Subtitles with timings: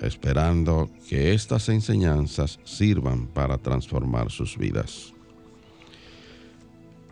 [0.00, 5.12] esperando que estas enseñanzas sirvan para transformar sus vidas.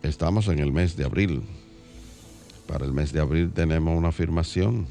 [0.03, 1.43] Estamos en el mes de abril.
[2.67, 4.87] Para el mes de abril tenemos una afirmación.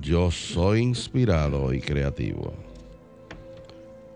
[0.00, 2.52] Yo soy inspirado y creativo.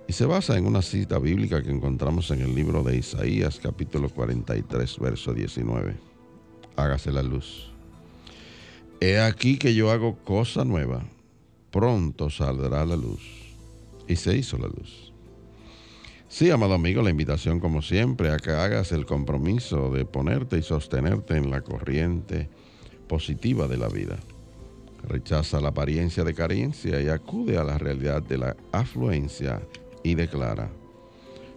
[0.06, 4.10] Y se basa en una cita bíblica que encontramos en el libro de Isaías capítulo
[4.10, 5.96] 43, verso 19.
[6.76, 7.70] Hágase la luz.
[9.00, 11.02] He aquí que yo hago cosa nueva
[11.72, 13.22] pronto saldrá la luz.
[14.06, 15.12] Y se hizo la luz.
[16.28, 20.62] Sí, amado amigo, la invitación como siempre a que hagas el compromiso de ponerte y
[20.62, 22.48] sostenerte en la corriente
[23.08, 24.16] positiva de la vida.
[25.02, 29.60] Rechaza la apariencia de carencia y acude a la realidad de la afluencia
[30.02, 30.70] y declara,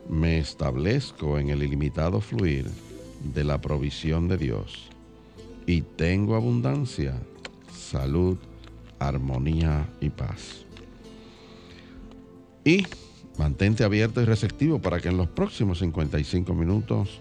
[0.09, 2.69] me establezco en el ilimitado fluir
[3.33, 4.89] de la provisión de Dios
[5.65, 7.15] y tengo abundancia,
[7.71, 8.37] salud,
[9.07, 10.65] armonía y paz.
[12.63, 12.85] Y
[13.37, 17.19] mantente abierto y receptivo para que en los próximos 55 minutos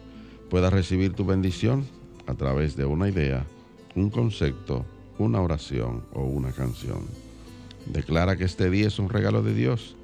[0.50, 1.84] puedas recibir tu bendición
[2.27, 3.45] a través de una idea,
[3.95, 4.84] un concepto,
[5.19, 7.00] una oración o una canción.
[7.87, 9.97] Declara que este día es un regalo de Dios,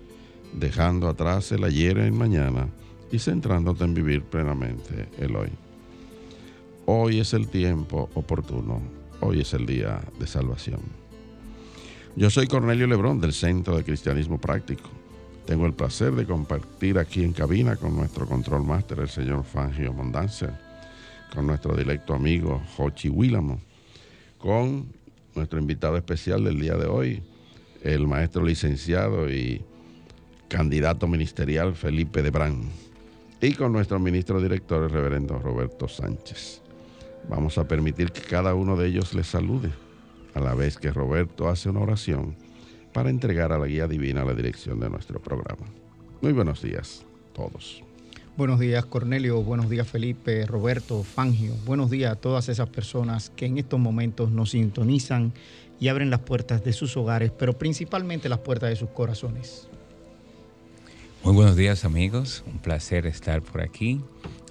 [0.53, 2.69] dejando atrás el ayer y el mañana
[3.11, 5.51] y centrándote en vivir plenamente el hoy.
[6.87, 8.81] Hoy es el tiempo oportuno,
[9.21, 11.00] hoy es el día de salvación.
[12.16, 14.91] Yo soy Cornelio Lebrón del Centro de Cristianismo Práctico.
[15.47, 19.93] Tengo el placer de compartir aquí en cabina con nuestro control máster, el señor Fangio
[19.93, 20.53] Mondanzer,
[21.32, 23.60] con nuestro directo amigo Jochi Willamo,
[24.38, 24.87] con
[25.37, 27.22] nuestro invitado especial del día de hoy,
[27.84, 29.65] el maestro licenciado y
[30.49, 32.65] candidato ministerial Felipe Debrán,
[33.41, 36.60] y con nuestro ministro director, el reverendo Roberto Sánchez.
[37.28, 39.70] Vamos a permitir que cada uno de ellos les salude
[40.35, 42.37] a la vez que Roberto hace una oración
[42.93, 45.67] para entregar a la guía divina la dirección de nuestro programa.
[46.21, 47.05] Muy buenos días
[47.35, 47.83] todos.
[48.37, 53.47] Buenos días Cornelio, buenos días Felipe, Roberto, Fangio, buenos días a todas esas personas que
[53.47, 55.33] en estos momentos nos sintonizan
[55.79, 59.69] y abren las puertas de sus hogares, pero principalmente las puertas de sus corazones.
[61.23, 64.01] Muy buenos días amigos, un placer estar por aquí,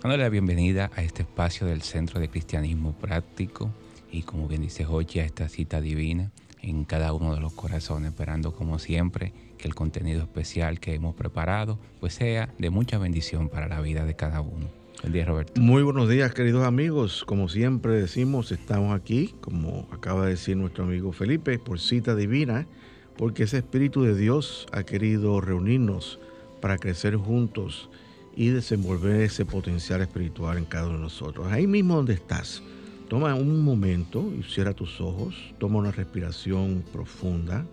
[0.04, 3.72] dándole la bienvenida a este espacio del Centro de Cristianismo Práctico
[4.12, 6.32] y como bien dice Jochi, esta cita divina
[6.62, 11.16] en cada uno de los corazones, esperando como siempre que el contenido especial que hemos
[11.16, 14.68] preparado pues sea de mucha bendición para la vida de cada uno.
[15.02, 15.62] Buen día, Roberto.
[15.62, 17.24] Muy buenos días, queridos amigos.
[17.24, 22.68] Como siempre decimos, estamos aquí, como acaba de decir nuestro amigo Felipe, por cita divina,
[23.16, 26.20] porque ese Espíritu de Dios ha querido reunirnos
[26.62, 27.90] para crecer juntos
[28.36, 31.48] y desenvolver ese potencial espiritual en cada uno de nosotros.
[31.50, 32.62] Ahí mismo donde estás
[33.10, 37.66] Toma un momento y cierra tus ojos, toma una respiración profunda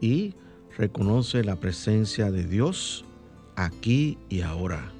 [0.00, 0.34] y
[0.78, 3.04] reconoce la presencia de Dios
[3.56, 4.92] aquí y ahora.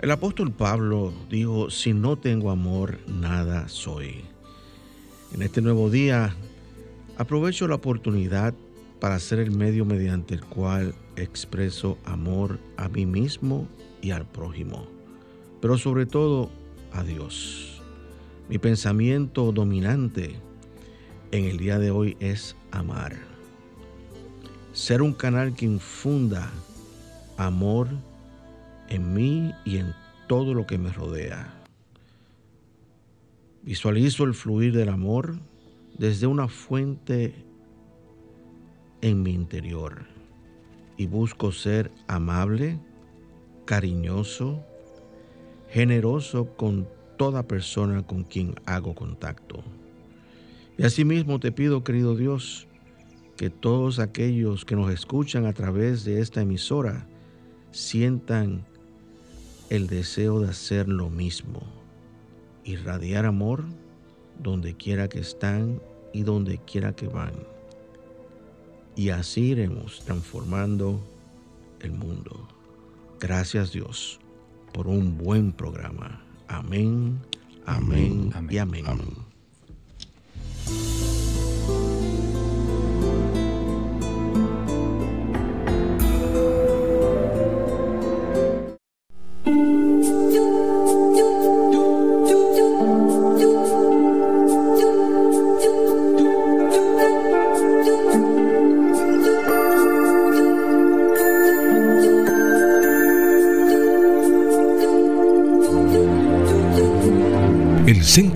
[0.00, 4.20] El apóstol Pablo dijo, si no tengo amor, nada soy.
[5.32, 6.36] En este nuevo día,
[7.16, 8.52] aprovecho la oportunidad
[9.00, 13.66] para ser el medio mediante el cual expreso amor a mí mismo
[14.02, 14.86] y al prójimo,
[15.62, 16.50] pero sobre todo
[16.92, 17.75] a Dios.
[18.48, 20.36] Mi pensamiento dominante
[21.32, 23.16] en el día de hoy es amar.
[24.72, 26.48] Ser un canal que infunda
[27.36, 27.88] amor
[28.88, 29.92] en mí y en
[30.28, 31.52] todo lo que me rodea.
[33.62, 35.40] Visualizo el fluir del amor
[35.98, 37.34] desde una fuente
[39.00, 40.06] en mi interior
[40.96, 42.78] y busco ser amable,
[43.64, 44.64] cariñoso,
[45.68, 49.62] generoso con toda persona con quien hago contacto.
[50.78, 52.66] Y asimismo te pido, querido Dios,
[53.36, 57.06] que todos aquellos que nos escuchan a través de esta emisora
[57.70, 58.64] sientan
[59.68, 61.62] el deseo de hacer lo mismo,
[62.64, 63.64] irradiar amor
[64.38, 65.80] donde quiera que están
[66.12, 67.34] y donde quiera que van.
[68.94, 71.00] Y así iremos transformando
[71.80, 72.48] el mundo.
[73.20, 74.20] Gracias Dios
[74.72, 76.25] por un buen programa.
[76.48, 77.20] Amén,
[77.66, 78.84] amén, y amén.
[78.86, 79.25] amén.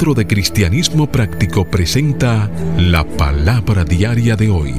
[0.00, 4.72] Centro de Cristianismo Práctico presenta la palabra diaria de hoy.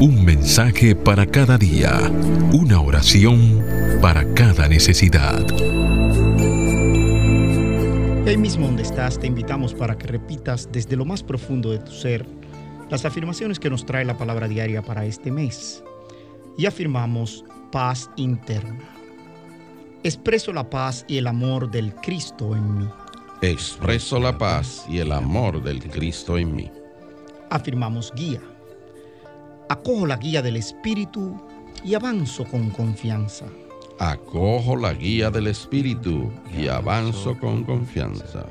[0.00, 2.10] Un mensaje para cada día.
[2.52, 3.64] Una oración
[4.02, 5.46] para cada necesidad.
[8.26, 11.92] Ahí mismo donde estás, te invitamos para que repitas desde lo más profundo de tu
[11.92, 12.26] ser
[12.90, 15.84] las afirmaciones que nos trae la palabra diaria para este mes.
[16.58, 18.80] Y afirmamos paz interna.
[20.02, 22.88] Expreso la paz y el amor del Cristo en mí.
[23.42, 26.70] Expreso la paz y el amor del Cristo en mí.
[27.50, 28.40] Afirmamos guía.
[29.68, 31.38] Acojo la guía del Espíritu
[31.84, 33.44] y avanzo con confianza.
[33.98, 38.46] Acojo la guía del Espíritu y avanzo con confianza.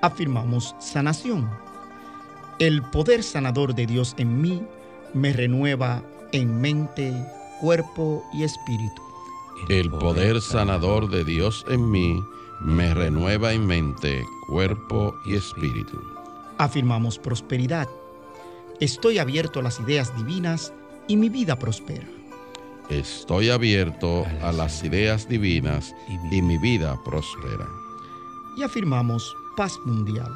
[0.00, 1.50] Afirmamos sanación.
[2.58, 4.62] El poder sanador de Dios en mí
[5.12, 6.02] me renueva
[6.32, 7.12] en mente,
[7.60, 9.02] cuerpo y espíritu.
[9.68, 12.18] El poder sanador de Dios en mí
[12.60, 16.00] me renueva en mente, cuerpo y espíritu.
[16.58, 17.88] Afirmamos prosperidad.
[18.80, 20.72] Estoy abierto a las ideas divinas
[21.08, 22.06] y mi vida prospera.
[22.88, 25.94] Estoy abierto a las ideas divinas
[26.30, 27.66] y mi vida prospera.
[28.56, 30.30] Y afirmamos paz mundial.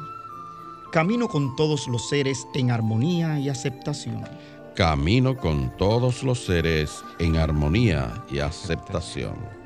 [0.91, 4.25] Camino con todos los seres en armonía y aceptación.
[4.75, 9.60] Camino con todos los seres en armonía y aceptación.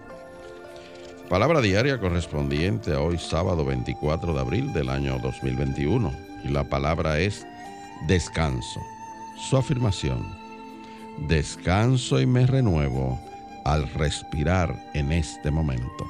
[1.30, 6.14] Palabra diaria correspondiente a hoy sábado 24 de abril del año 2021.
[6.44, 7.48] Y la palabra es
[8.06, 8.80] descanso.
[9.36, 10.24] Su afirmación.
[11.28, 13.20] Descanso y me renuevo
[13.64, 16.06] al respirar en este momento.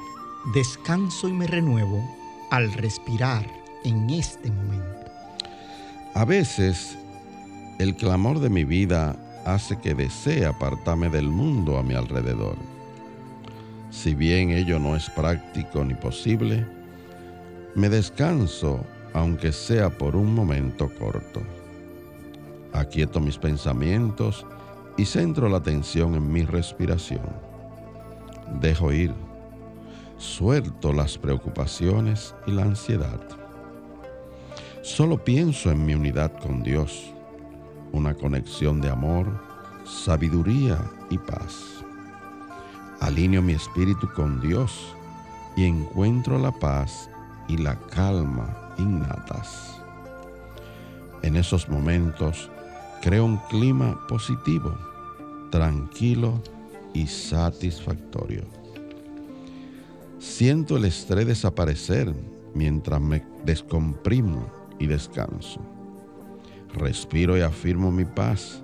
[0.52, 2.04] Descanso y me renuevo
[2.50, 3.46] al respirar
[3.84, 5.10] en este momento.
[6.14, 6.98] A veces
[7.78, 9.16] el clamor de mi vida
[9.46, 12.75] hace que desee apartarme del mundo a mi alrededor
[13.96, 16.66] si bien ello no es práctico ni posible,
[17.74, 18.84] me descanso
[19.14, 21.40] aunque sea por un momento corto.
[22.74, 24.44] Aquieto mis pensamientos
[24.98, 27.24] y centro la atención en mi respiración.
[28.60, 29.14] Dejo ir,
[30.18, 33.20] suelto las preocupaciones y la ansiedad.
[34.82, 37.14] Solo pienso en mi unidad con Dios,
[37.92, 39.26] una conexión de amor,
[39.86, 40.78] sabiduría
[41.08, 41.75] y paz
[43.00, 44.94] alineo mi espíritu con Dios
[45.56, 47.10] y encuentro la paz
[47.48, 49.80] y la calma innatas.
[51.22, 52.50] En esos momentos
[53.02, 54.76] creo un clima positivo,
[55.50, 56.42] tranquilo
[56.92, 58.44] y satisfactorio.
[60.18, 62.12] Siento el estrés desaparecer
[62.54, 64.46] mientras me descomprimo
[64.78, 65.60] y descanso.
[66.74, 68.62] Respiro y afirmo mi paz.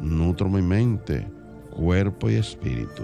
[0.00, 1.26] Nutro mi mente,
[1.70, 3.02] cuerpo y espíritu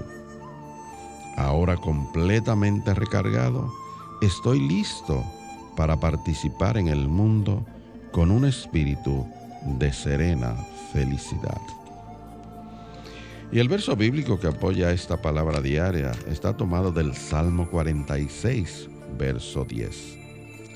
[1.39, 3.73] ahora completamente recargado,
[4.21, 5.25] estoy listo
[5.77, 7.65] para participar en el mundo
[8.11, 9.25] con un espíritu
[9.79, 10.57] de serena
[10.93, 11.61] felicidad.
[13.53, 19.65] Y el verso bíblico que apoya esta palabra diaria está tomado del Salmo 46, verso
[19.65, 20.19] 10.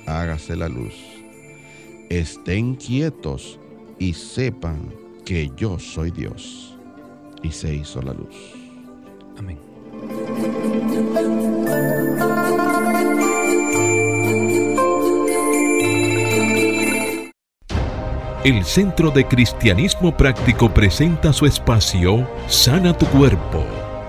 [0.06, 0.94] Hágase la luz.
[2.08, 3.58] Estén quietos
[3.98, 4.92] y sepan
[5.24, 6.78] que yo soy Dios.
[7.42, 8.54] Y se hizo la luz.
[9.36, 9.71] Amén.
[18.44, 23.64] El Centro de Cristianismo Práctico presenta su espacio Sana tu Cuerpo.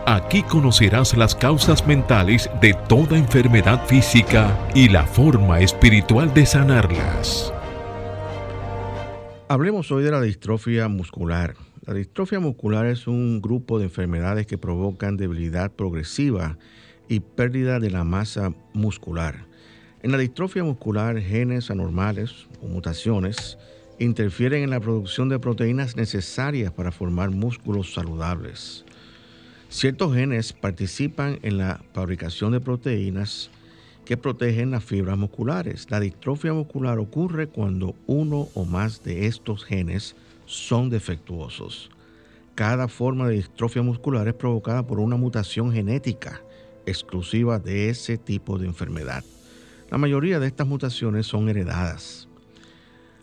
[0.07, 7.53] Aquí conocerás las causas mentales de toda enfermedad física y la forma espiritual de sanarlas.
[9.47, 11.53] Hablemos hoy de la distrofia muscular.
[11.85, 16.57] La distrofia muscular es un grupo de enfermedades que provocan debilidad progresiva
[17.09, 19.45] y pérdida de la masa muscular.
[20.01, 23.57] En la distrofia muscular, genes anormales o mutaciones
[23.99, 28.85] interfieren en la producción de proteínas necesarias para formar músculos saludables.
[29.67, 33.49] Ciertos genes participan en la fabricación de proteínas
[34.05, 35.87] que protegen las fibras musculares.
[35.89, 41.89] La distrofia muscular ocurre cuando uno o más de estos genes son defectuosos.
[42.55, 46.41] Cada forma de distrofia muscular es provocada por una mutación genética
[46.85, 49.23] exclusiva de ese tipo de enfermedad.
[49.89, 52.27] La mayoría de estas mutaciones son heredadas.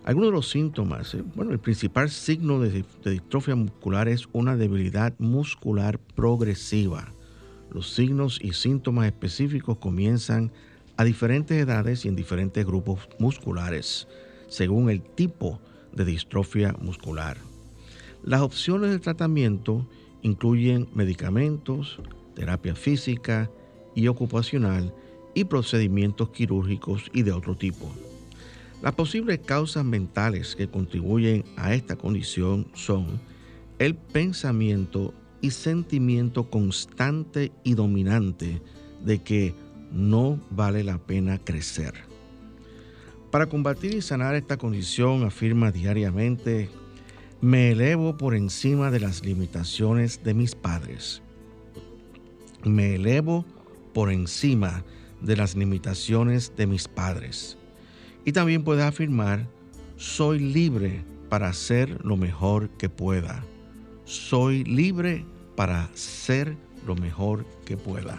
[0.05, 5.13] Algunos de los síntomas, eh, bueno, el principal signo de, distrofia muscular es una debilidad
[5.19, 7.13] muscular progresiva.
[7.71, 10.53] Los signos y síntomas específicos comienzan
[10.97, 14.09] a diferentes edades y en diferentes grupos musculares,
[14.49, 15.61] según el tipo
[15.93, 17.37] de distrofia muscular.
[18.23, 19.87] Las opciones de tratamiento
[20.23, 22.01] incluyen medicamentos,
[22.35, 23.51] terapia física
[23.95, 24.95] y ocupacional
[25.35, 27.91] y procedimientos quirúrgicos y de otro tipo.
[28.83, 33.21] Las posibles causas mentales que contribuyen a esta condición son
[33.79, 38.61] el pensamiento y sentimiento constante y dominante
[39.05, 39.55] de que
[39.93, 42.10] no vale la pena crecer.
[43.31, 46.69] Para combatir y sanar esta condición afirma diariamente,
[47.41, 51.23] me elevo por encima de las limitaciones de mis padres.
[52.65, 53.45] Me elevo
[53.95, 54.83] por encima
[55.21, 57.57] de las limitaciones de mis padres.
[58.25, 59.47] Y también puedes afirmar,
[59.97, 63.45] soy libre para hacer lo mejor que pueda.
[64.05, 68.19] Soy libre para ser lo mejor que pueda.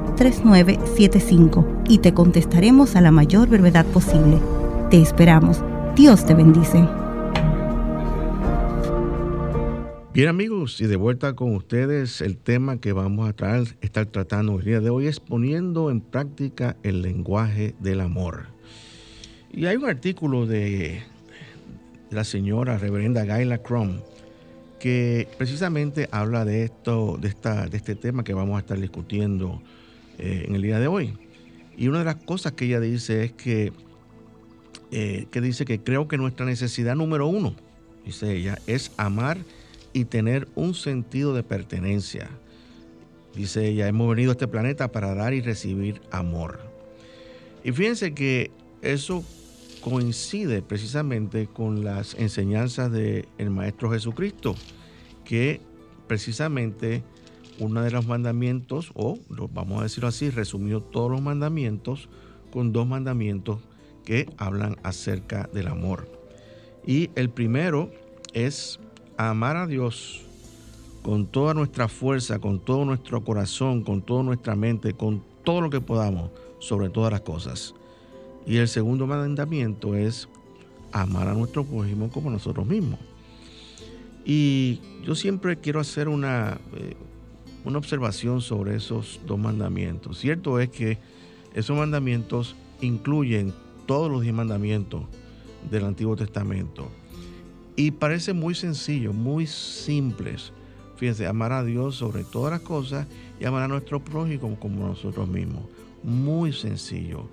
[0.21, 4.39] 809-350-3975 y te contestaremos a la mayor brevedad posible.
[4.89, 5.63] Te esperamos.
[5.95, 6.87] Dios te bendice.
[10.13, 14.65] Bien amigos, y de vuelta con ustedes, el tema que vamos a estar tratando el
[14.65, 18.47] día de hoy es poniendo en práctica el lenguaje del amor.
[19.51, 21.01] Y hay un artículo de
[22.09, 24.01] la señora reverenda Gaila Crum
[24.79, 29.61] que precisamente habla de esto, de, esta, de este tema que vamos a estar discutiendo
[30.21, 31.13] eh, en el día de hoy.
[31.75, 33.73] Y una de las cosas que ella dice es que,
[34.91, 37.55] eh, que dice que creo que nuestra necesidad número uno,
[38.05, 39.39] dice ella, es amar
[39.93, 42.29] y tener un sentido de pertenencia.
[43.35, 46.59] Dice ella, hemos venido a este planeta para dar y recibir amor.
[47.63, 48.51] Y fíjense que
[48.81, 49.23] eso
[49.81, 54.55] coincide precisamente con las enseñanzas del Maestro Jesucristo,
[55.25, 55.61] que
[56.07, 57.03] precisamente
[57.61, 59.19] uno de los mandamientos, o
[59.53, 62.09] vamos a decirlo así, resumió todos los mandamientos
[62.51, 63.59] con dos mandamientos
[64.03, 66.09] que hablan acerca del amor.
[66.87, 67.91] Y el primero
[68.33, 68.79] es
[69.15, 70.21] amar a Dios
[71.03, 75.69] con toda nuestra fuerza, con todo nuestro corazón, con toda nuestra mente, con todo lo
[75.69, 77.75] que podamos, sobre todas las cosas.
[78.47, 80.27] Y el segundo mandamiento es
[80.91, 82.99] amar a nuestro prójimo como nosotros mismos.
[84.25, 86.95] Y yo siempre quiero hacer una, eh,
[87.65, 90.17] una observación sobre esos dos mandamientos.
[90.17, 90.97] Cierto es que
[91.53, 93.53] esos mandamientos incluyen
[93.85, 95.03] todos los diez mandamientos
[95.69, 96.89] del Antiguo Testamento.
[97.75, 100.51] Y parece muy sencillo, muy simples.
[100.97, 103.07] Fíjense, amar a Dios sobre todas las cosas
[103.39, 105.63] y amar a nuestro prójimo como nosotros mismos.
[106.03, 107.27] Muy sencillo.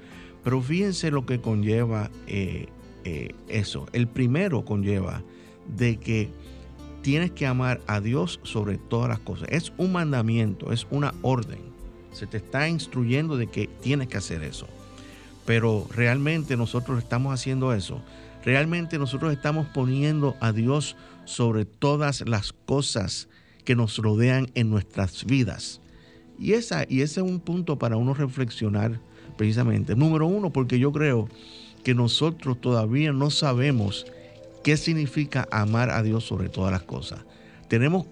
[0.44, 2.66] Pero fíjense lo que conlleva eh,
[3.04, 3.86] eh, eso.
[3.92, 5.22] El primero conlleva
[5.76, 6.30] de que
[7.02, 9.48] tienes que amar a Dios sobre todas las cosas.
[9.50, 11.60] Es un mandamiento, es una orden.
[12.12, 14.66] Se te está instruyendo de que tienes que hacer eso.
[15.44, 18.02] Pero realmente nosotros estamos haciendo eso
[18.44, 23.28] Realmente nosotros estamos poniendo a Dios sobre todas las cosas
[23.64, 25.80] que nos rodean en nuestras vidas.
[26.38, 29.00] Y, esa, y ese es un punto para uno reflexionar
[29.36, 29.96] precisamente.
[29.96, 31.28] Número uno, porque yo creo
[31.84, 34.06] que nosotros todavía no sabemos
[34.62, 37.20] qué significa amar a Dios sobre todas las cosas.
[37.68, 38.06] Tenemos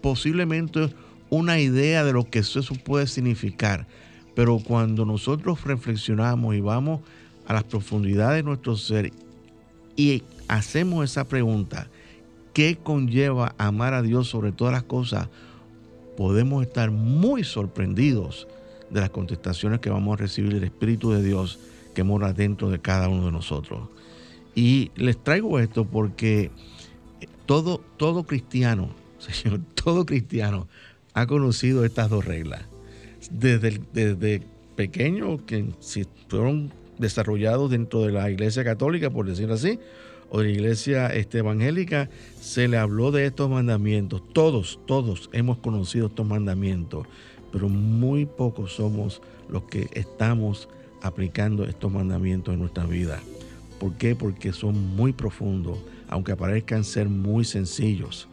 [0.00, 0.94] posiblemente
[1.30, 3.86] una idea de lo que eso puede significar,
[4.34, 7.00] pero cuando nosotros reflexionamos y vamos
[7.46, 9.12] a las profundidades de nuestro ser
[9.96, 11.88] y hacemos esa pregunta,
[12.52, 15.28] ¿qué conlleva amar a Dios sobre todas las cosas?
[16.16, 18.46] Podemos estar muy sorprendidos
[18.90, 21.58] de las contestaciones que vamos a recibir del Espíritu de Dios
[21.94, 23.88] que mora dentro de cada uno de nosotros.
[24.54, 26.50] Y les traigo esto porque
[27.46, 30.68] todo, todo cristiano, Señor, todo cristiano
[31.12, 32.62] ha conocido estas dos reglas.
[33.30, 34.42] Desde, desde
[34.76, 39.78] pequeño, que si fueron desarrollados dentro de la iglesia católica, por decirlo así,
[40.30, 44.22] o de la iglesia este, evangélica, se le habló de estos mandamientos.
[44.32, 47.06] Todos, todos hemos conocido estos mandamientos,
[47.52, 50.68] pero muy pocos somos los que estamos
[51.02, 53.20] aplicando estos mandamientos en nuestra vida.
[53.78, 54.14] ¿Por qué?
[54.14, 55.78] Porque son muy profundos,
[56.08, 58.28] aunque parezcan ser muy sencillos.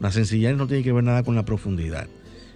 [0.00, 2.08] La sencillez no tiene que ver nada con la profundidad.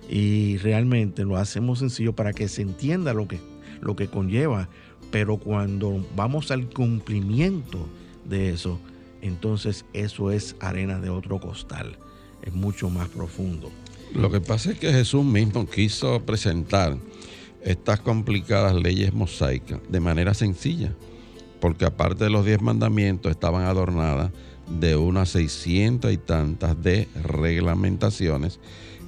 [0.09, 3.41] Y realmente lo hacemos sencillo para que se entienda lo que,
[3.81, 4.69] lo que conlleva.
[5.11, 7.87] Pero cuando vamos al cumplimiento
[8.25, 8.81] de eso,
[9.23, 11.97] entonces eso es arena de otro costal.
[12.43, 13.71] Es mucho más profundo.
[14.15, 16.97] Lo que pasa es que Jesús mismo quiso presentar
[17.63, 20.93] estas complicadas leyes mosaicas de manera sencilla,
[21.67, 24.31] porque aparte de los diez mandamientos estaban adornadas
[24.79, 28.61] de unas 600 y tantas de reglamentaciones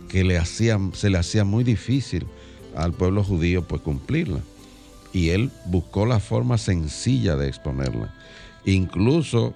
[0.09, 2.27] que le hacían, se le hacía muy difícil
[2.75, 4.41] al pueblo judío pues cumplirla.
[5.12, 8.12] Y él buscó la forma sencilla de exponerla.
[8.65, 9.55] Incluso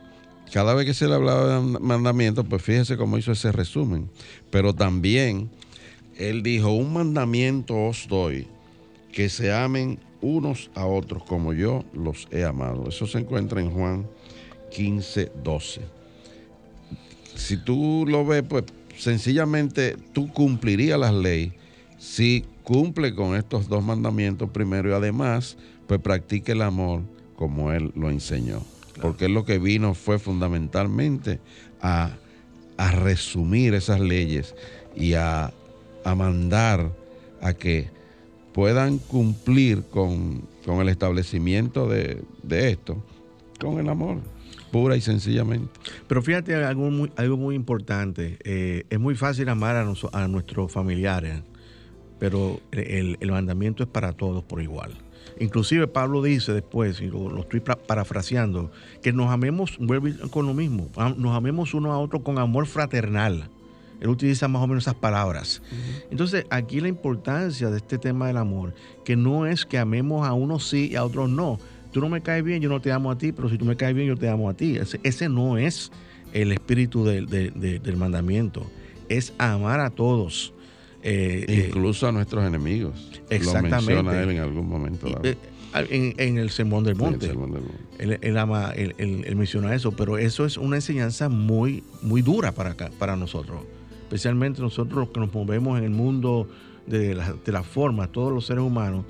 [0.53, 4.09] cada vez que se le hablaba de mandamientos, pues fíjese cómo hizo ese resumen.
[4.53, 5.51] Pero también
[6.19, 8.47] él dijo, un mandamiento os doy,
[9.11, 12.89] que se amen unos a otros como yo los he amado.
[12.89, 14.07] Eso se encuentra en Juan
[14.71, 15.81] 15, 12.
[17.35, 18.65] Si tú lo ves, pues
[18.97, 21.53] sencillamente tú cumplirías las leyes
[22.03, 27.03] si cumple con estos dos mandamientos primero y además, pues practique el amor
[27.37, 28.61] como Él lo enseñó.
[29.01, 31.39] Porque Él lo que vino fue fundamentalmente
[31.81, 32.11] a,
[32.77, 34.57] a resumir esas leyes
[34.97, 35.53] y a,
[36.05, 36.91] a mandar
[37.41, 37.89] a que
[38.53, 43.03] puedan cumplir con, con el establecimiento de, de, esto,
[43.59, 44.19] con el amor,
[44.71, 45.69] pura y sencillamente.
[46.07, 50.29] Pero fíjate algo muy, algo muy importante, eh, es muy fácil amar a, nos, a
[50.29, 51.43] nuestros familiares,
[52.19, 54.93] pero el, el, mandamiento es para todos por igual.
[55.41, 58.71] Inclusive Pablo dice después, y lo, lo estoy parafraseando,
[59.03, 63.49] que nos amemos, vuelve con lo mismo, nos amemos uno a otro con amor fraternal.
[64.03, 65.63] Él utiliza más o menos esas palabras.
[65.71, 66.05] Uh -huh.
[66.11, 70.33] Entonces, aquí la importancia de este tema del amor, que no es que amemos a
[70.33, 71.61] unos sí y a otros no.
[71.93, 73.77] Tú no me caes bien, yo no te amo a ti, pero si tú me
[73.77, 74.77] caes bien, yo te amo a ti.
[74.77, 75.93] Ese, ese no es
[76.33, 78.69] el espíritu de, de, de, del mandamiento.
[79.09, 80.53] Es amar a todos.
[81.05, 83.23] Eh, Incluso eh, a nuestros enemigos.
[83.31, 83.95] Exactamente.
[83.95, 85.07] Lo menciona él en algún momento.
[85.23, 85.37] Eh,
[85.75, 87.21] en, en, el Sermón del Monte.
[87.21, 87.79] Sí, el sermón del monte.
[88.01, 92.51] Él, él, ama, él, él, menciona eso, pero eso es una enseñanza muy, muy dura
[92.51, 93.61] para, acá, para nosotros
[94.13, 96.47] especialmente nosotros los que nos movemos en el mundo
[96.87, 99.07] de la, forma, todos los seres humanos,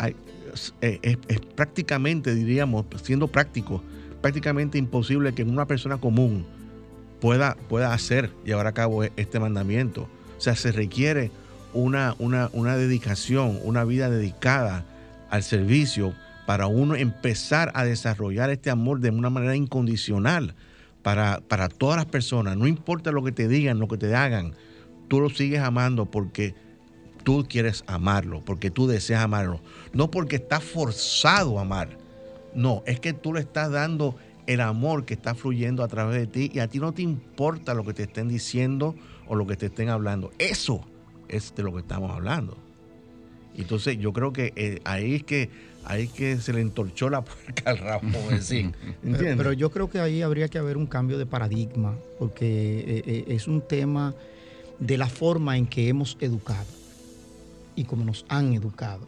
[0.00, 0.16] hay,
[0.52, 3.80] es, es, es, prácticamente, diríamos, siendo práctico,
[4.20, 6.44] prácticamente imposible que una persona común
[7.20, 10.08] pueda, pueda hacer, llevar a cabo este mandamiento.
[10.36, 11.30] O sea, se requiere
[11.72, 14.84] una, una, una dedicación, una vida dedicada
[15.30, 16.14] al servicio
[16.46, 20.56] para uno empezar a desarrollar este amor de una manera incondicional
[21.48, 22.56] para, todas las personas.
[22.56, 24.52] No importa lo que te digan, lo que te hagan,
[25.08, 26.54] tú lo sigues amando porque
[27.24, 29.60] tú quieres amarlo, porque tú deseas amarlo.
[29.94, 31.96] No porque estás forzado a amar.
[32.54, 34.16] No, es que tú le estás dando
[34.46, 37.74] el amor que está fluyendo a través de ti y a ti no te importa
[37.74, 38.94] lo que te estén diciendo
[39.26, 40.30] o lo que te estén hablando.
[40.38, 40.84] Eso
[41.28, 42.56] es de lo que estamos hablando.
[43.56, 45.50] Entonces yo creo que eh, ahí es que
[45.88, 48.72] ahí que se le entorchó la puerca al ramo, decir.
[49.02, 53.02] pero, pero, yo creo que ahí habría que haber un cambio de paradigma, porque eh,
[53.06, 54.14] eh, es un tema
[54.78, 56.66] de la forma en que hemos educado
[57.74, 59.06] y como nos han educado.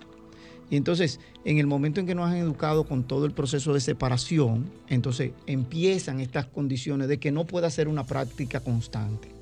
[0.71, 3.81] Y entonces, en el momento en que nos han educado con todo el proceso de
[3.81, 9.40] separación, entonces empiezan estas condiciones de que no pueda ser una práctica constante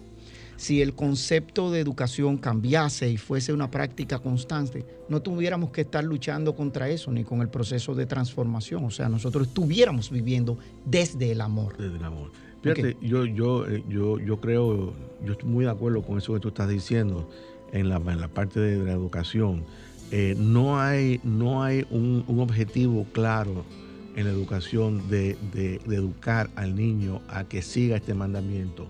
[0.58, 6.02] si el concepto de educación cambiase y fuese una práctica constante, no tuviéramos que estar
[6.02, 8.84] luchando contra eso ni con el proceso de transformación.
[8.84, 11.76] O sea, nosotros estuviéramos viviendo desde el amor.
[11.76, 12.32] Desde el amor.
[12.60, 13.08] Fíjate, okay.
[13.08, 14.94] yo, yo, yo, yo creo,
[15.24, 17.30] yo estoy muy de acuerdo con eso que tú estás diciendo
[17.72, 19.64] en la, en la parte de la educación.
[20.10, 23.64] Eh, no hay, no hay un, un, objetivo claro
[24.16, 28.88] en la educación de, de, de educar al niño a que siga este mandamiento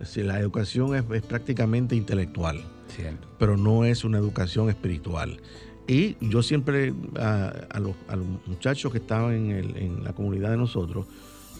[0.00, 3.28] decir, la educación es, es prácticamente intelectual, Cierto.
[3.38, 5.40] pero no es una educación espiritual.
[5.86, 7.94] Y yo siempre a, los,
[8.46, 11.06] muchachos que estaban en, la comunidad de nosotros,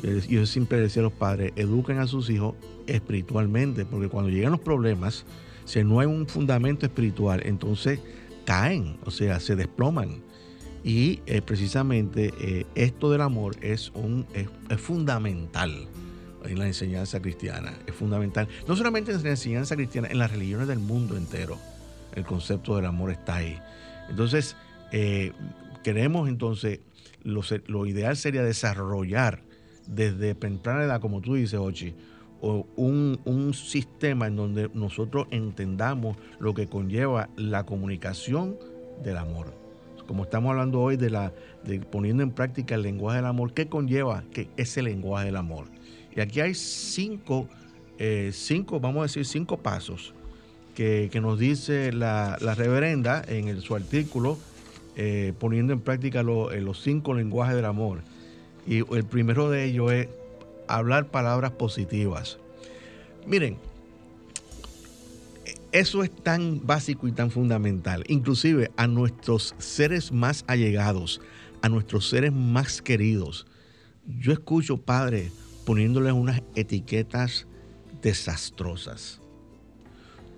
[0.05, 2.55] eh, yo siempre decía a los padres, eduquen a sus hijos
[2.87, 5.25] espiritualmente, porque cuando llegan los problemas,
[5.65, 8.01] si no hay un fundamento espiritual, entonces
[8.45, 10.23] caen, o sea, se desploman.
[10.85, 15.89] Y eh, precisamente eh, esto del amor es, un, es, fundamental
[16.45, 17.73] en la enseñanza cristiana.
[17.87, 18.49] Es fundamental.
[18.67, 21.59] No solamente en la enseñanza cristiana, en las religiones del mundo entero.
[22.15, 23.59] El concepto del amor está ahí.
[24.09, 24.57] Entonces,
[24.93, 25.33] eh,
[25.85, 26.81] queremos entonces,
[27.23, 29.43] lo, ideal sería desarrollar
[29.87, 31.95] desde temprana edad, como tú dices, Ochi,
[32.41, 38.57] un, un, sistema en donde nosotros entendamos lo que conlleva la comunicación
[39.05, 39.61] del amor
[40.11, 43.69] como estamos hablando hoy de la de poniendo en práctica el lenguaje del amor, ¿qué
[43.69, 45.67] conlleva que ese lenguaje del amor?
[46.15, 47.49] Y aquí hay cinco,
[47.99, 50.15] eh, cinco vamos a decir, cinco pasos
[50.75, 54.39] que, nos dice la, reverenda en su artículo,
[54.97, 58.01] eh, poniendo en práctica eh, los cinco lenguajes del amor.
[58.67, 60.09] Y el primero de ellos es
[60.69, 62.39] hablar palabras positivas.
[63.27, 63.59] Miren,
[65.73, 68.05] eso es tan básico y tan fundamental.
[68.09, 71.21] Inclusive a nuestros seres más allegados,
[71.63, 73.47] a nuestros seres más queridos.
[74.19, 75.31] Yo escucho, Padre,
[75.71, 77.47] poniéndoles unas etiquetas
[78.03, 79.21] desastrosas.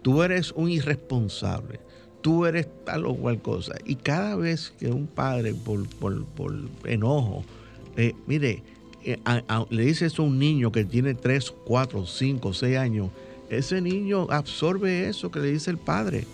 [0.03, 1.81] Tú eres un irresponsable.
[2.21, 3.77] Tú eres tal o cual cosa.
[3.87, 5.87] Y cada vez que un padre, por,
[6.85, 7.47] enojo,
[7.97, 8.63] eh, mire,
[9.05, 9.19] eh,
[9.71, 13.09] le dice eso a un niño que tiene 3, 4, 5, 6 años,
[13.49, 16.27] ese niño absorbe eso que le dice el padre,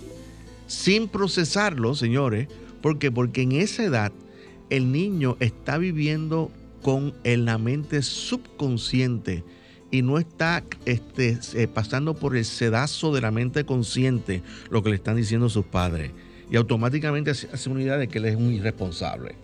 [0.67, 2.49] sin procesarlo, señores.
[2.83, 3.13] ¿Por qué?
[3.13, 4.11] Porque en esa edad
[4.71, 6.51] el niño está viviendo
[6.83, 9.45] con la mente subconsciente
[9.91, 14.91] y no está este, eh, pasando por el sedazo de la mente consciente lo que
[14.91, 16.11] le están diciendo sus padres.
[16.51, 19.35] Y automáticamente hace una idea de que él es un irresponsable.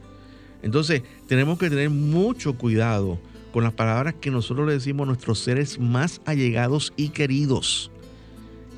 [0.62, 3.18] Entonces, tenemos que tener mucho cuidado
[3.52, 7.90] con las palabras que nosotros le decimos a nuestros seres más allegados y queridos.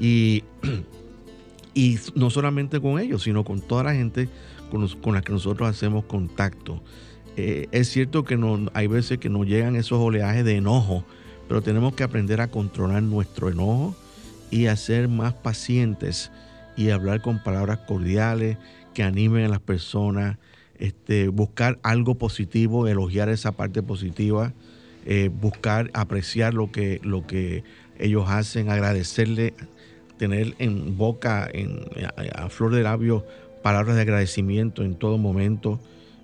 [0.01, 0.45] Y,
[1.75, 4.29] y no solamente con ellos, sino con toda la gente
[4.71, 6.83] con, la que nosotros hacemos contacto.
[7.37, 11.05] Eh, es cierto que no, hay veces que nos llegan esos oleajes de enojo,
[11.49, 13.95] pero tenemos que aprender a controlar nuestro enojo
[14.51, 16.31] y a ser más pacientes
[16.77, 18.57] y hablar con palabras cordiales
[18.95, 20.39] que animen a las personas,
[20.79, 24.53] este, buscar algo positivo, elogiar esa parte positiva
[25.09, 27.63] eh, buscar, apreciar lo que, lo que
[27.97, 29.55] ellos hacen, agradecerle,
[30.19, 31.85] tener en boca, en,
[32.35, 33.25] a, flor de labio,
[33.63, 35.79] palabras de agradecimiento en todo momento.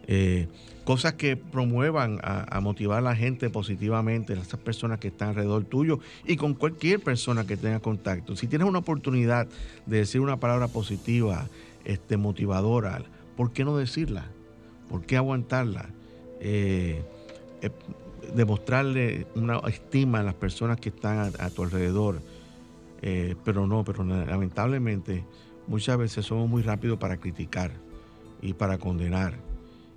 [0.09, 0.49] Eh,
[0.85, 5.65] cosas que promuevan a, motivar a la gente positivamente, a esas personas que están alrededor
[5.65, 8.37] tuyo y con cualquier persona que tenga contacto.
[8.37, 9.47] Si tienes una oportunidad
[9.87, 11.47] de decir una palabra positiva,
[11.85, 13.03] este, motivadora,
[13.37, 14.27] ¿por qué no decirla?
[14.89, 15.89] ¿Por qué aguantarla?
[16.41, 17.03] Eh,
[18.35, 22.21] demostrarle una estima a las personas que están a, tu alrededor.
[23.03, 25.25] Eh, pero no, pero lamentablemente
[25.67, 27.73] muchas veces somos muy rápidos para criticar
[28.41, 29.52] y para condenar.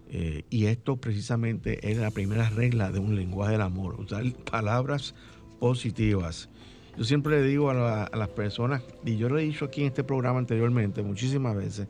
[0.09, 5.15] Eh, y esto precisamente es la primera regla de un lenguaje del amor, usar palabras
[5.59, 6.49] positivas.
[6.97, 10.03] Yo siempre le digo a, las personas, y yo lo he dicho aquí en este
[10.03, 11.87] programa anteriormente muchísimas veces,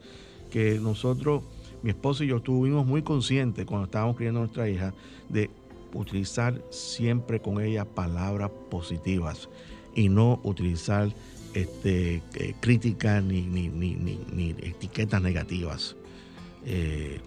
[0.49, 1.43] que nosotros,
[1.83, 4.93] mi esposo y yo, estuvimos muy conscientes cuando estábamos criando a nuestra hija
[5.29, 5.49] de
[5.93, 9.49] utilizar siempre con ella palabras positivas
[9.93, 11.13] y no utilizar
[11.53, 15.95] este, eh, críticas ni, ni, etiquetas negativas.
[16.65, 17.19] Eh,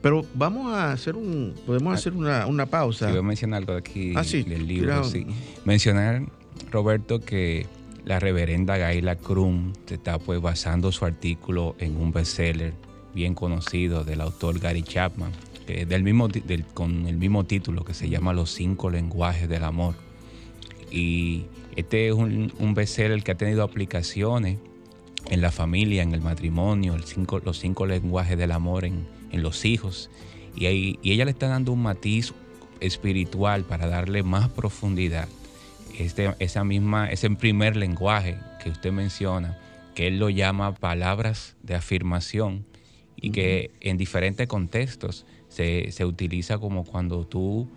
[0.00, 3.06] pero vamos a hacer un, podemos hacer una, pausa.
[3.06, 5.04] Quiero mencionar algo aquí ah, del libro.
[5.04, 5.26] Sí.
[5.64, 6.22] Mencionar,
[6.70, 7.66] Roberto, que
[8.04, 12.74] la reverenda Gaila Krum está pues basando su artículo en un bestseller
[13.14, 15.32] bien conocido del autor Gary Chapman,
[15.66, 16.28] del mismo,
[16.74, 19.94] con el mismo título que se llama Los cinco lenguajes del amor.
[20.90, 21.44] Y
[21.76, 24.58] este es un, un bestseller que ha tenido aplicaciones
[25.28, 29.64] en la familia, en el matrimonio, el cinco, los cinco lenguajes del amor en, los
[29.64, 30.10] hijos.
[30.56, 32.32] Y, ahí, y ella le está dando un matiz
[32.80, 35.28] espiritual para darle más profundidad.
[35.98, 39.58] Este, esa misma, ese primer lenguaje que usted menciona,
[39.94, 42.64] que él lo llama palabras de afirmación
[43.16, 47.68] y que en diferentes contextos se, utiliza como cuando tú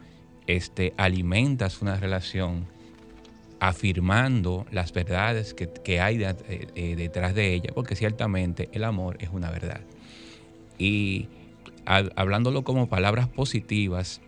[0.45, 2.67] este, alimentas una relación
[3.59, 6.35] afirmando las verdades que, hay eh,
[6.75, 9.81] eh, detrás de ella, porque ciertamente el amor es una verdad.
[10.77, 11.27] Y
[12.15, 14.21] hablándolo como palabras positivas,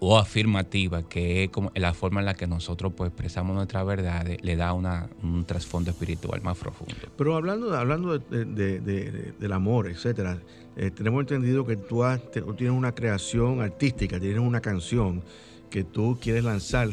[0.00, 4.26] o afirmativa, que es como la forma en la que nosotros pues, expresamos nuestra verdad,
[4.40, 6.94] le da un trasfondo espiritual más profundo.
[7.16, 10.38] Pero hablando, hablando del amor, etcétera,
[10.76, 12.04] eh, tenemos entendido que tú,
[12.56, 15.22] tienes una creación artística, tienes una canción
[15.70, 16.88] que tú quieres lanzar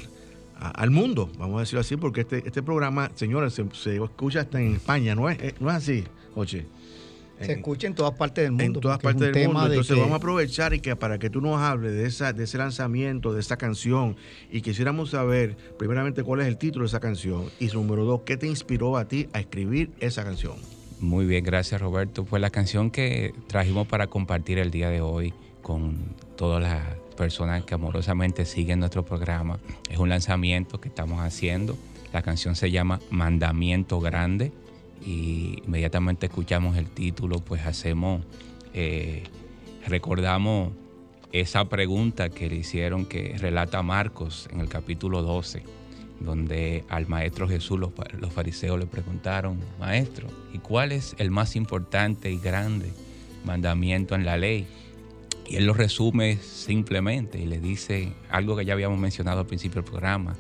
[0.59, 4.75] al mundo, vamos a decirlo así, porque este, este programa, señores, se, escucha hasta en
[4.75, 6.65] España, ¿no es, eh, no es así, Oche?
[7.41, 8.63] Se escucha en todas partes del mundo.
[8.63, 9.65] En todas partes del mundo.
[9.67, 12.57] Entonces vamos a aprovechar y que para que tú nos hables de, esa, de ese
[12.57, 14.15] lanzamiento, de esa canción,
[14.51, 18.37] y quisiéramos saber, primeramente, cuál es el título de esa canción, y número dos, ¿qué
[18.37, 20.53] te inspiró a ti a escribir esa canción?
[20.99, 22.23] Muy bien, gracias Roberto.
[22.23, 26.83] Pues la canción que trajimos para compartir el día de hoy con todas las
[27.17, 31.77] personas que amorosamente siguen nuestro programa es un lanzamiento que estamos haciendo.
[32.13, 34.53] La canción se llama Mandamiento Grande
[35.03, 38.23] y inmediatamente escuchamos el título, pues hacemos,
[38.73, 39.23] eh,
[39.87, 40.73] recordamos
[41.31, 45.63] esa pregunta que le hicieron que relata Marcos en el capítulo 12,
[46.19, 51.55] donde al maestro Jesús los, los fariseos le preguntaron, maestro, ¿y cuál es el más
[51.55, 52.91] importante y grande
[53.43, 54.65] mandamiento en la ley?
[55.47, 59.81] Y él lo resume simplemente y le dice algo que ya habíamos mencionado al principio
[59.81, 60.35] del programa,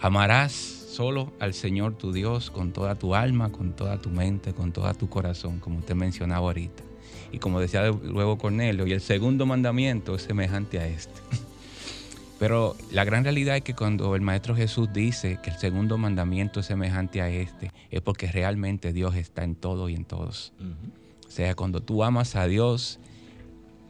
[0.00, 4.72] amarás solo al Señor tu Dios con toda tu alma, con toda tu mente, con
[4.72, 6.82] todo tu corazón, como usted mencionaba ahorita.
[7.30, 11.20] Y como decía luego Cornelio, y el segundo mandamiento es semejante a este.
[12.40, 16.58] Pero la gran realidad es que cuando el Maestro Jesús dice que el segundo mandamiento
[16.58, 20.52] es semejante a este, es porque realmente Dios está en todo y en todos.
[21.28, 22.98] O sea, cuando tú amas a Dios,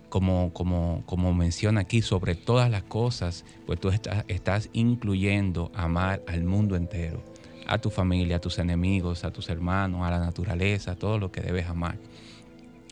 [0.08, 6.22] como, como, como menciona aquí, sobre todas las cosas, pues tú estás, estás incluyendo amar
[6.26, 7.22] al mundo entero,
[7.66, 11.40] a tu familia, a tus enemigos, a tus hermanos, a la naturaleza, todo lo que
[11.40, 11.98] debes amar.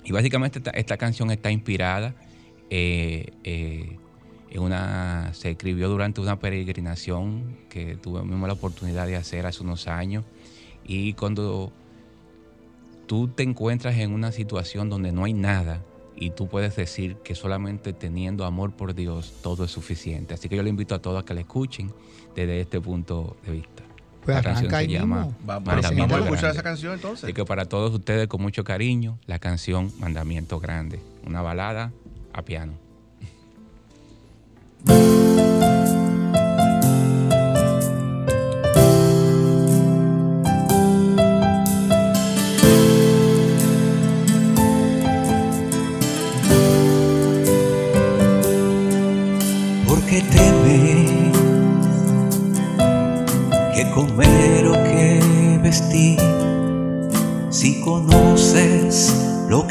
[0.05, 2.15] Y básicamente esta, canción está inspirada
[2.71, 3.99] eh, eh,
[4.51, 9.89] en una, se escribió durante una peregrinación que tuvimos la oportunidad de hacer hace unos
[9.89, 10.25] años.
[10.85, 11.73] Y cuando
[13.09, 15.83] tú te encuentras en una situación donde no hay nada,
[16.17, 20.35] y tú puedes decir que solamente teniendo amor por Dios todo es suficiente.
[20.35, 21.93] Así que yo le invito a todos a que la escuchen
[22.35, 23.83] desde este punto de vista.
[24.25, 27.25] Pues la canción se llama Vamos, a escuchar esa canción entonces.
[27.25, 31.93] Así que para todos ustedes con mucho cariño, la canción Mandamiento Grande, una balada
[32.33, 32.73] a piano.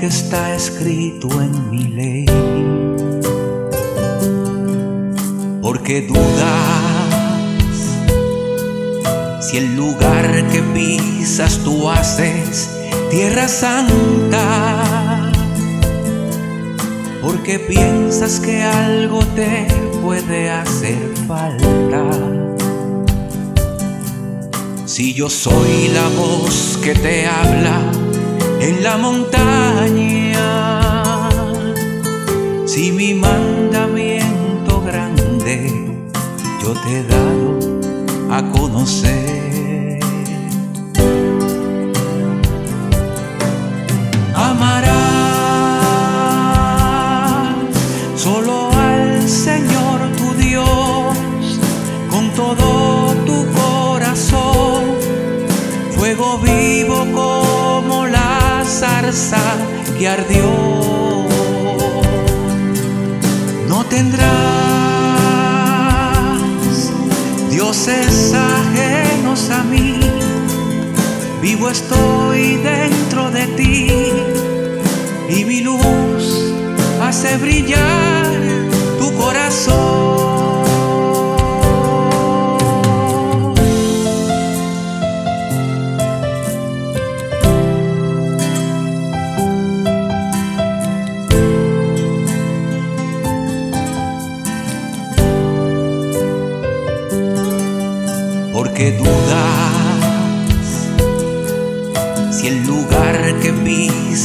[0.05, 2.25] está escrito en mi ley.
[5.61, 6.85] Porque dudas
[9.41, 12.69] si el lugar que pisas tú haces
[13.09, 15.31] tierra santa.
[17.21, 19.67] Porque piensas que algo te
[20.03, 22.03] puede hacer falta.
[24.85, 27.94] Si yo soy la voz que te habla
[28.59, 30.49] en la montaña,
[32.65, 35.71] si mi mandamiento grande
[36.61, 37.59] yo te he dado
[38.31, 39.99] a conocer.
[44.35, 44.95] Amarás
[52.35, 52.85] todo tu
[59.97, 60.51] que ardió.
[63.69, 64.25] No tendrás
[67.49, 69.99] dioses ajenos a mí,
[71.41, 73.88] vivo estoy dentro de ti
[75.30, 76.54] y mi luz
[77.01, 78.25] hace brillar
[78.99, 80.44] tu corazón.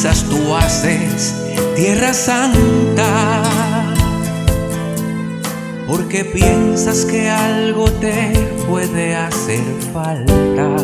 [0.01, 1.35] tú haces,
[1.77, 3.43] tierra santa,
[5.87, 8.33] porque piensas que algo te
[8.67, 10.75] puede hacer falta.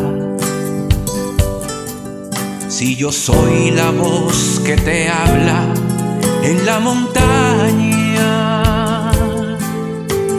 [2.67, 5.65] Si yo soy la voz que te habla
[6.43, 8.61] en la montaña,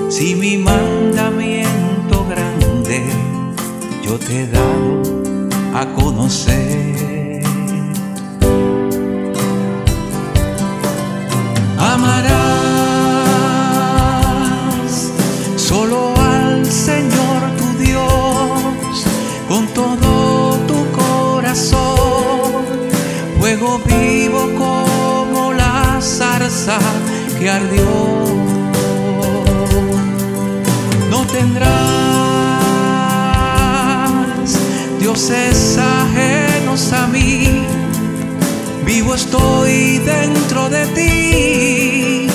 [0.08, 3.02] si mi mandamiento grande
[4.04, 5.02] yo te he dado
[5.74, 6.87] a conocer.
[27.58, 27.90] Ardió.
[31.10, 31.68] No tendrás
[35.00, 37.64] dioses ajenos a mí.
[38.84, 42.28] Vivo estoy dentro de ti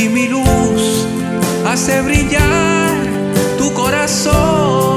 [0.00, 1.06] y mi luz
[1.66, 2.94] hace brillar
[3.58, 4.87] tu corazón.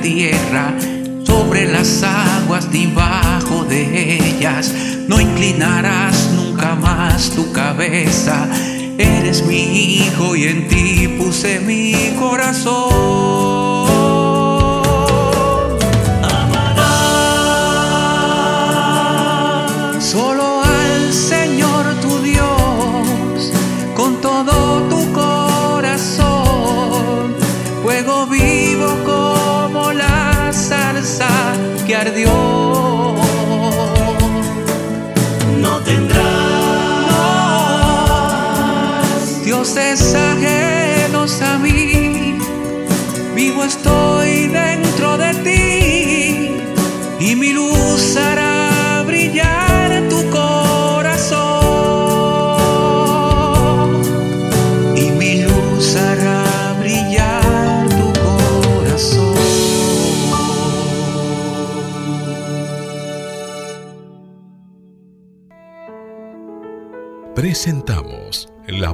[0.00, 0.74] Tierra,
[1.24, 4.72] sobre las aguas debajo de ellas.
[5.08, 8.48] No inclinarás nunca más tu cabeza.
[8.98, 13.61] Eres mi hijo y en ti puse mi corazón.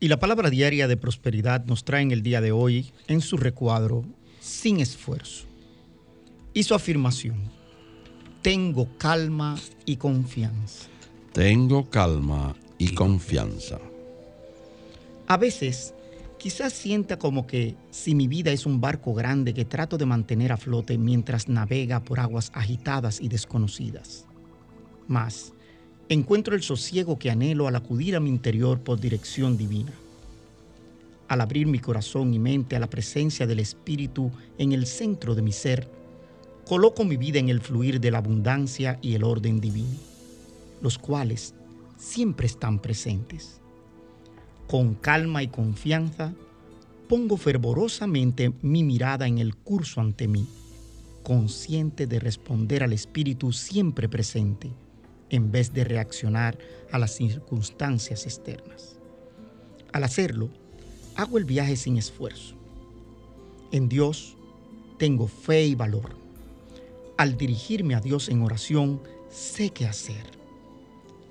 [0.00, 3.36] Y la palabra diaria de prosperidad nos trae en el día de hoy en su
[3.36, 4.04] recuadro
[4.40, 5.46] sin esfuerzo.
[6.52, 7.36] Y su afirmación,
[8.42, 10.88] tengo calma y confianza.
[11.32, 13.78] Tengo calma y confianza.
[15.26, 15.94] A veces,
[16.38, 20.52] quizás sienta como que si mi vida es un barco grande que trato de mantener
[20.52, 24.26] a flote mientras navega por aguas agitadas y desconocidas.
[25.08, 25.52] Mas,
[26.08, 29.92] encuentro el sosiego que anhelo al acudir a mi interior por dirección divina.
[31.28, 35.42] Al abrir mi corazón y mente a la presencia del Espíritu en el centro de
[35.42, 35.88] mi ser,
[36.64, 39.98] coloco mi vida en el fluir de la abundancia y el orden divino,
[40.80, 41.54] los cuales
[41.98, 43.60] siempre están presentes.
[44.68, 46.32] Con calma y confianza,
[47.08, 50.46] pongo fervorosamente mi mirada en el curso ante mí,
[51.24, 54.70] consciente de responder al Espíritu siempre presente
[55.30, 56.58] en vez de reaccionar
[56.92, 58.96] a las circunstancias externas.
[59.92, 60.50] Al hacerlo,
[61.14, 62.54] hago el viaje sin esfuerzo.
[63.72, 64.36] En Dios
[64.98, 66.16] tengo fe y valor.
[67.16, 70.24] Al dirigirme a Dios en oración, sé qué hacer.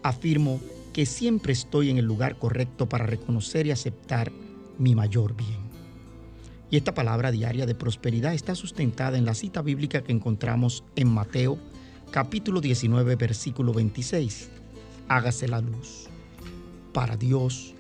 [0.04, 0.60] Afirmo
[0.94, 4.32] que siempre estoy en el lugar correcto para reconocer y aceptar
[4.78, 5.66] mi mayor bien.
[6.72, 11.08] Y esta palabra diaria de prosperidad está sustentada en la cita bíblica que encontramos en
[11.08, 11.58] Mateo
[12.16, 14.50] capítulo 19, versículo 26.
[15.10, 16.08] Hágase la luz.
[16.94, 17.74] Para Dios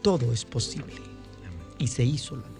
[0.00, 0.94] todo es posible.
[1.78, 2.54] Y se hizo la luz.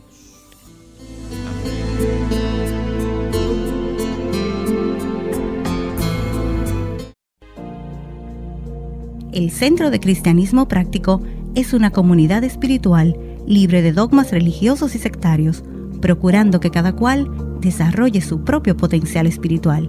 [9.32, 11.22] El Centro de Cristianismo Práctico
[11.54, 15.64] es una comunidad espiritual libre de dogmas religiosos y sectarios,
[16.02, 19.88] procurando que cada cual desarrolle su propio potencial espiritual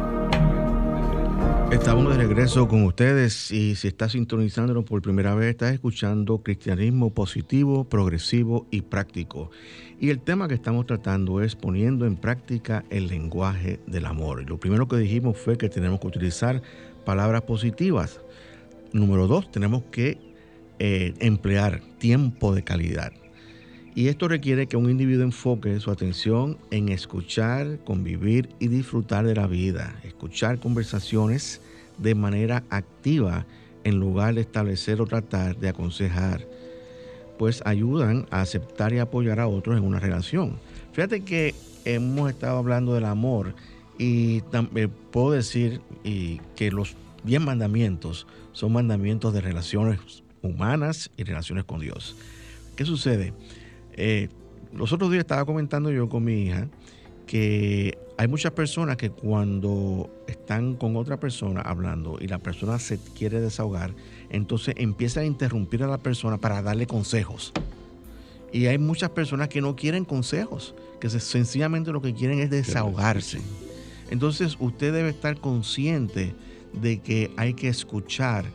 [1.71, 7.13] Estamos de regreso con ustedes y si estás sintonizándonos por primera vez, estás escuchando Cristianismo
[7.13, 9.51] positivo, progresivo y práctico.
[9.97, 14.47] Y el tema que estamos tratando es poniendo en práctica el lenguaje del amor.
[14.49, 16.61] Lo primero que dijimos fue que tenemos que utilizar
[17.05, 18.19] palabras positivas.
[18.91, 20.17] Número dos, tenemos que
[20.79, 23.13] eh, emplear tiempo de calidad.
[23.93, 29.35] Y esto requiere que un individuo enfoque su atención en escuchar, convivir y disfrutar de
[29.35, 31.61] la vida, escuchar conversaciones
[31.97, 33.45] de manera activa
[33.83, 36.47] en lugar de establecer o tratar de aconsejar,
[37.37, 40.57] pues ayudan a aceptar y apoyar a otros en una relación.
[40.93, 43.55] Fíjate que hemos estado hablando del amor
[43.97, 45.81] y también eh, puedo decir
[46.55, 49.99] que los 10 mandamientos son mandamientos de relaciones
[50.41, 52.15] humanas y relaciones con Dios.
[52.75, 53.33] ¿Qué sucede?
[53.93, 54.29] Eh,
[54.73, 56.67] los otros días estaba comentando yo con mi hija
[57.25, 62.99] que hay muchas personas que cuando están con otra persona hablando y la persona se
[63.17, 63.93] quiere desahogar,
[64.29, 67.53] entonces empiezan a interrumpir a la persona para darle consejos.
[68.51, 73.39] Y hay muchas personas que no quieren consejos, que sencillamente lo que quieren es desahogarse.
[74.09, 76.35] Entonces usted debe estar consciente
[76.73, 78.45] de que hay que escuchar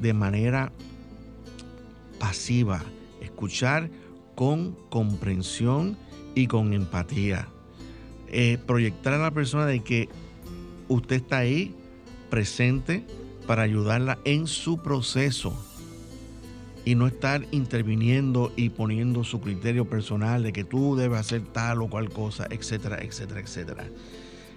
[0.00, 0.72] de manera
[2.18, 2.84] pasiva,
[3.20, 3.88] escuchar
[4.36, 5.96] con comprensión
[6.36, 7.48] y con empatía.
[8.28, 10.08] Eh, proyectar a la persona de que
[10.86, 11.74] usted está ahí
[12.30, 13.04] presente
[13.46, 15.56] para ayudarla en su proceso
[16.84, 21.82] y no estar interviniendo y poniendo su criterio personal de que tú debes hacer tal
[21.82, 23.84] o cual cosa, etcétera, etcétera, etcétera.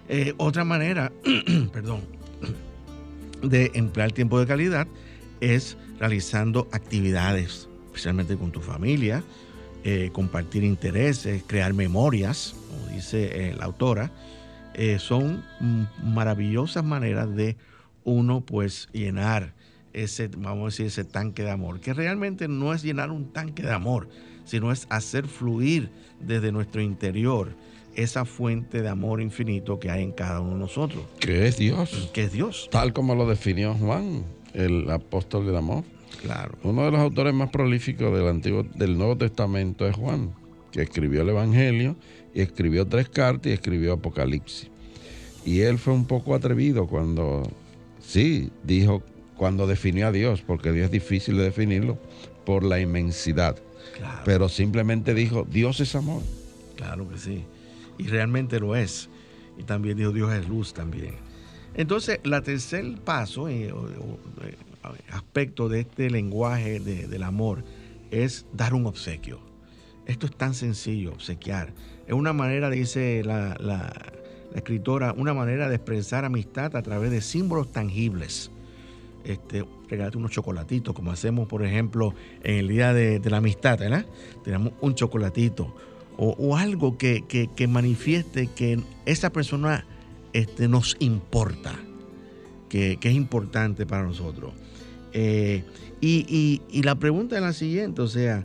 [0.09, 1.11] Eh, otra manera,
[1.73, 2.01] perdón,
[3.41, 4.88] de emplear tiempo de calidad
[5.39, 9.23] es realizando actividades, especialmente con tu familia,
[9.84, 14.11] eh, compartir intereses, crear memorias, como dice eh, la autora,
[14.73, 15.43] eh, son
[16.03, 17.57] maravillosas maneras de
[18.03, 19.53] uno pues llenar
[19.93, 23.63] ese, vamos a decir, ese tanque de amor, que realmente no es llenar un tanque
[23.63, 24.09] de amor,
[24.45, 27.55] sino es hacer fluir desde nuestro interior
[27.95, 31.03] esa fuente de amor infinito que hay en cada uno de nosotros.
[31.19, 32.09] Que es Dios.
[32.13, 32.69] Que es Dios.
[32.71, 34.23] Tal como lo definió Juan,
[34.53, 35.84] el apóstol del amor.
[36.22, 36.57] Claro.
[36.64, 40.34] Uno de los autores más prolíficos del Antiguo, del Nuevo Testamento es Juan,
[40.72, 41.95] que escribió el Evangelio
[42.34, 44.70] y escribió tres cartas y escribió Apocalipsis.
[45.45, 47.49] Y él fue un poco atrevido cuando,
[48.01, 49.01] sí, dijo,
[49.38, 51.97] cuando definió a Dios, porque Dios es difícil de definirlo
[52.45, 53.55] por la inmensidad.
[54.26, 56.22] Pero simplemente dijo, Dios es amor.
[56.76, 57.43] Claro que sí.
[57.97, 59.10] Y realmente lo es.
[59.57, 61.16] Y también dijo, Dios es luz también.
[61.76, 63.74] Entonces, la tercer paso, eh,
[65.11, 67.63] aspecto de este lenguaje del amor
[68.11, 69.39] es dar un obsequio.
[70.05, 71.72] Esto es tan sencillo, obsequiar.
[72.07, 73.91] Es una manera, dice la,
[74.55, 78.51] escritora, una manera de expresar amistad a través de símbolos tangibles.
[79.24, 79.63] Este,
[80.15, 84.05] unos chocolatitos, como hacemos, por ejemplo, en el día de, la amistad, ¿verdad?
[84.43, 85.76] Tenemos un chocolatito
[86.22, 89.86] o, algo que, manifieste que esa persona
[90.34, 91.75] este, nos importa,
[92.69, 94.53] que, que es importante para nosotros.
[95.13, 95.63] Eh,
[96.01, 98.43] y, la pregunta es la siguiente, o sea,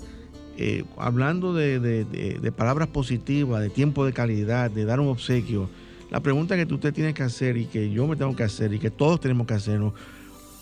[0.57, 5.69] eh, hablando de, palabras positivas, de tiempo de calidad, de dar un obsequio,
[6.11, 8.79] la pregunta que usted tiene que hacer y que yo me tengo que hacer y
[8.79, 9.95] que todos tenemos que hacernos,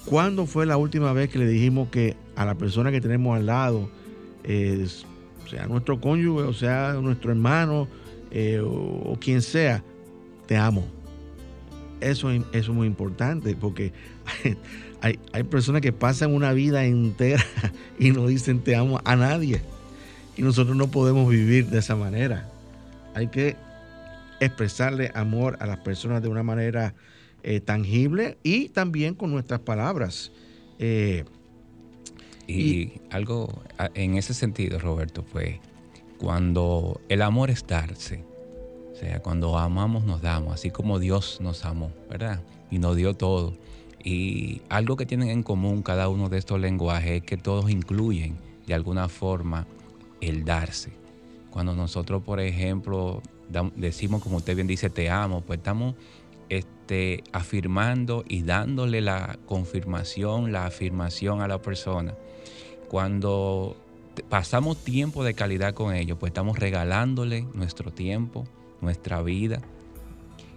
[0.05, 3.47] ¿cuándo fue la última vez que le dijimos que a la persona que tenemos al
[3.47, 3.89] lado,
[4.45, 4.87] eh,
[5.51, 7.89] sea nuestro cónyuge, o sea nuestro hermano,
[8.65, 9.83] o, quien sea,
[10.47, 10.87] te amo?
[12.03, 13.93] Eso, eso es muy importante porque
[15.01, 17.45] hay, personas que pasan una vida entera
[17.99, 19.61] y no dicen te amo a nadie.
[20.37, 22.49] Y nosotros no podemos vivir de esa manera.
[23.15, 23.57] Hay que
[24.41, 26.95] expresarle amor a las personas de una manera
[27.43, 30.33] eh, tangible y también con nuestras palabras.
[30.79, 31.25] Eh,
[32.47, 33.63] y, algo
[33.95, 35.61] en ese sentido, Roberto, fue
[36.19, 38.25] cuando el amor es darse.
[39.03, 42.41] Sea, cuando amamos nos damos, así como Dios nos amó, ¿verdad?
[42.71, 43.53] Y nos dio todo.
[44.05, 48.37] Y algo que tienen en común cada uno de estos lenguajes es que todos incluyen
[48.65, 49.67] de alguna forma
[50.21, 50.93] el darse.
[51.51, 53.23] Cuando nosotros, por ejemplo,
[53.75, 55.97] decimos, como usted bien dice, te amo, pues estamos
[56.49, 62.15] este, afirmando y dándole la confirmación, la afirmación a la persona.
[62.89, 63.77] Cuando
[64.29, 68.47] pasamos tiempo de calidad con ellos, pues estamos regalándole nuestro tiempo,
[68.83, 69.63] nuestra vida.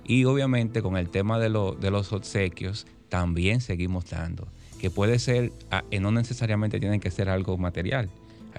[0.04, 4.48] Y obviamente con el tema de, de los obsequios, también seguimos dando.
[4.80, 8.10] Que puede ser, ah, eh, no necesariamente tiene que ser algo material.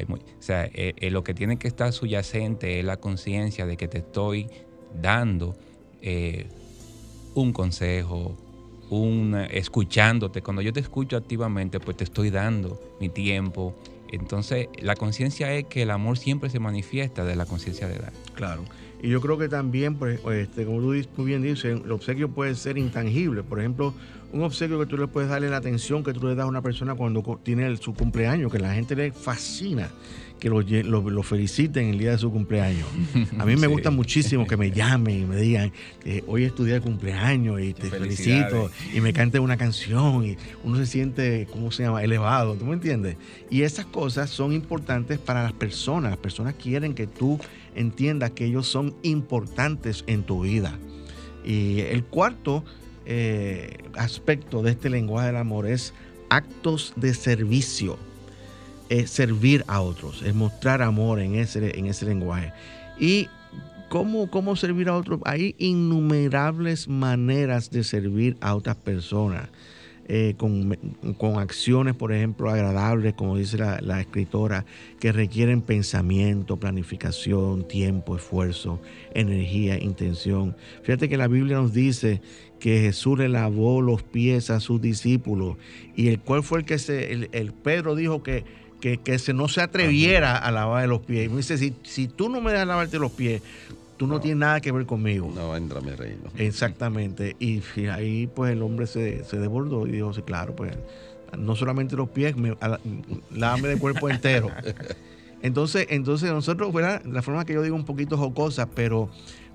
[0.08, 3.88] o sea, eh, eh, lo que tiene que estar subyacente es la conciencia de que
[3.88, 4.48] te estoy
[5.00, 5.56] dando
[7.34, 8.36] un consejo,
[8.90, 10.40] un escuchándote.
[10.40, 13.74] Cuando yo te escucho activamente, pues te estoy dando mi tiempo.
[14.12, 18.12] Entonces, la conciencia es que el amor siempre se manifiesta de la conciencia de dar.
[18.34, 18.64] Claro.
[19.02, 22.54] Y yo creo que también, pues, este, como tú muy bien dices, el obsequio puede
[22.54, 23.42] ser intangible.
[23.42, 23.94] Por ejemplo,
[24.32, 26.62] un obsequio que tú le puedes darle la atención que tú le das a una
[26.62, 29.88] persona cuando tiene su cumpleaños, que la gente le fascina
[30.38, 32.86] que lo, lo, feliciten el día de su cumpleaños.
[33.38, 35.72] A mí me gusta muchísimo que me llamen y me digan,
[36.04, 40.24] eh, hoy es tu día de cumpleaños y te felicito y me canten una canción
[40.24, 43.16] y uno se siente, ¿cómo se llama?, elevado, ¿tú me entiendes?
[43.50, 46.10] Y esas cosas son importantes para las personas.
[46.10, 47.38] Las personas quieren que tú
[47.74, 50.78] entiendas que ellos son importantes en tu vida.
[51.44, 52.64] Y el cuarto
[53.06, 55.94] eh, aspecto de este lenguaje del amor es
[56.28, 57.98] actos de servicio
[58.88, 62.52] es servir a otros, es mostrar amor en ese, en ese lenguaje.
[62.98, 63.28] Y
[63.88, 65.20] ¿Cómo, ¿Cómo servir a otros?
[65.24, 69.48] Hay innumerables maneras de servir a otras personas.
[70.08, 74.64] Eh, con, acciones, por ejemplo, agradables, como dice la, la, escritora,
[75.00, 78.80] que requieren pensamiento, planificación, tiempo, esfuerzo,
[79.14, 80.54] energía, intención.
[80.84, 82.20] Fíjate que la Biblia nos dice
[82.60, 85.56] que Jesús le lavó los pies a sus discípulos
[85.96, 88.44] y el cual fue el que se, el Pedro dijo que
[88.94, 91.26] que, se no se atreviera a lavar los pies.
[91.26, 93.42] Y me dice, si, si tú no me das a lavarte los pies,
[93.96, 95.32] tú no, tienes nada que ver conmigo.
[95.34, 96.30] No, entra mi reino.
[96.36, 97.36] Exactamente.
[97.40, 100.76] Y ahí pues el hombre se, se desbordó y dijo, sí, claro, pues
[101.36, 102.56] no solamente los pies, me,
[103.30, 104.50] lávame de cuerpo entero.
[105.42, 109.10] Entonces, entonces nosotros, fuera la forma que yo digo un poquito jocosa, pero,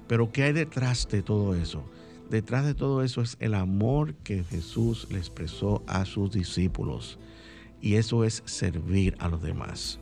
[0.08, 1.84] pero ¿qué hay detrás de todo eso?
[2.30, 7.18] Detrás de todo eso es el amor que Jesús le expresó a sus discípulos
[7.82, 10.00] y eso es servir a los demás.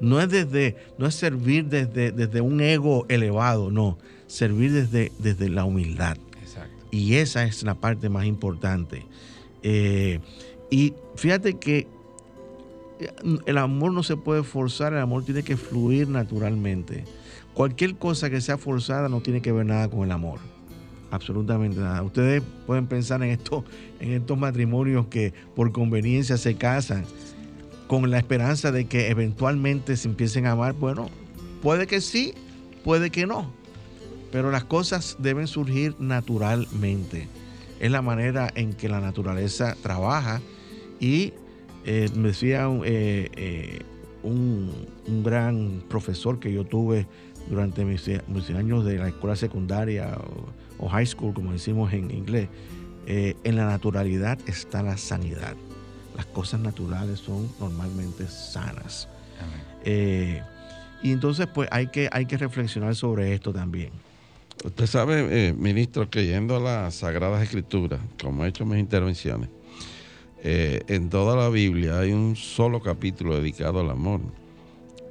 [0.00, 5.48] No es, desde, no es servir desde, desde un ego elevado, no, servir desde, desde
[5.48, 6.16] la humildad.
[6.90, 9.06] Y esa es la parte más importante.
[9.62, 10.20] Eh,
[10.70, 11.86] y fíjate que
[13.46, 17.04] el amor no se puede forzar, el amor tiene que fluir naturalmente.
[17.54, 20.51] Cualquier cosa que sea forzada no tiene que ver nada con el amor
[21.12, 22.02] absolutamente nada.
[22.02, 23.64] Ustedes pueden pensar en, esto,
[24.00, 27.04] en estos matrimonios que por conveniencia se casan
[27.86, 30.72] con la esperanza de que eventualmente se empiecen a amar.
[30.72, 31.10] Bueno,
[31.60, 32.32] puede que sí,
[32.82, 33.52] puede que no,
[34.32, 37.28] pero las cosas deben surgir naturalmente.
[37.78, 40.40] Es la manera en que la naturaleza trabaja
[40.98, 41.34] y
[41.84, 43.80] eh, me decía eh, eh,
[44.22, 44.70] un,
[45.08, 47.06] un, gran profesor que yo tuve
[47.50, 48.08] durante mis,
[48.56, 50.16] años de la escuela secundaria
[50.88, 52.48] high school, como decimos en inglés,
[53.06, 55.56] eh, en la naturalidad está la sanidad.
[56.16, 59.08] Las cosas naturales son normalmente sanas.
[59.84, 60.40] Eh,
[61.02, 63.90] y entonces, pues hay que, hay que reflexionar sobre esto también.
[64.64, 69.48] Usted sabe, eh, ministro, que yendo a las Sagradas Escrituras, como he hecho mis intervenciones,
[70.44, 74.20] en toda la Biblia hay un solo capítulo dedicado al amor,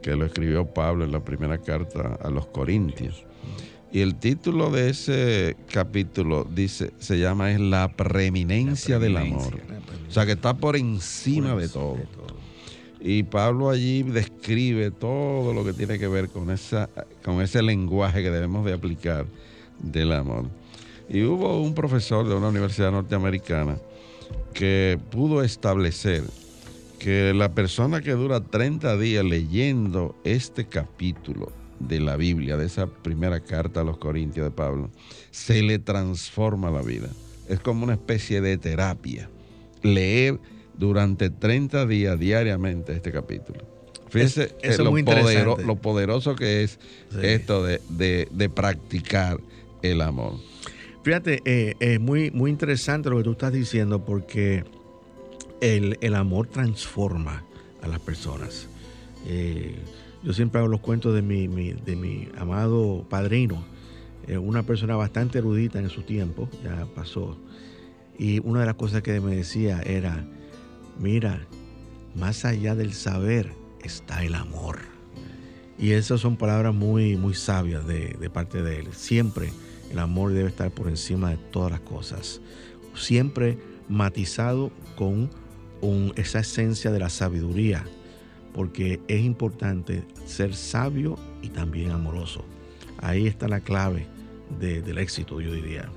[0.02, 3.26] que lo escribió Pablo en la primera carta a los Corintios.
[3.94, 9.54] Y el título de ese capítulo dice, se llama es la preeminencia, del amor.
[10.08, 11.98] O sea que está por encima de, todo.
[13.02, 16.90] Y Pablo allí describe todo lo que tiene que ver con esa,
[17.22, 19.26] con ese lenguaje que debemos de aplicar
[19.80, 20.46] del amor.
[21.10, 23.78] Y hubo un profesor de una universidad norteamericana
[24.54, 26.24] que pudo establecer
[26.98, 31.52] que la persona que dura 30 días leyendo este capítulo
[31.88, 34.90] de la Biblia, de esa primera carta a los Corintios de Pablo,
[35.32, 37.10] se le transforma la vida.
[37.48, 39.30] Es como una especie de terapia.
[39.84, 40.40] Leer
[40.78, 43.60] durante 30 días diariamente este capítulo.
[44.10, 46.80] Fíjense eh, lo, poderoso que es
[47.22, 49.40] esto de, practicar
[49.82, 50.34] el amor.
[51.04, 54.66] Fíjate, eh, es muy, muy interesante lo que tú estás diciendo porque
[55.62, 57.44] el, amor transforma
[57.82, 58.68] a las personas.
[60.24, 63.64] Yo siempre hago los cuentos de mi, de mi amado padrino,
[64.28, 67.38] eh, una persona bastante erudita en su tiempo, ya pasó.
[68.20, 70.24] Y una de las cosas que me decía era,
[71.00, 71.48] mira,
[72.16, 73.52] más allá del saber
[73.84, 74.80] está el amor.
[75.80, 78.94] Y esas son palabras muy, muy sabias de, parte de él.
[78.94, 79.52] Siempre
[79.90, 82.42] el amor debe estar por encima de todas las cosas.
[82.94, 83.58] Siempre
[83.90, 85.32] matizado con
[86.16, 87.84] esa esencia de la sabiduría
[88.54, 92.46] porque es importante ser sabio y también amoroso.
[92.98, 94.08] Ahí está la clave
[94.60, 95.90] del éxito, yo diría.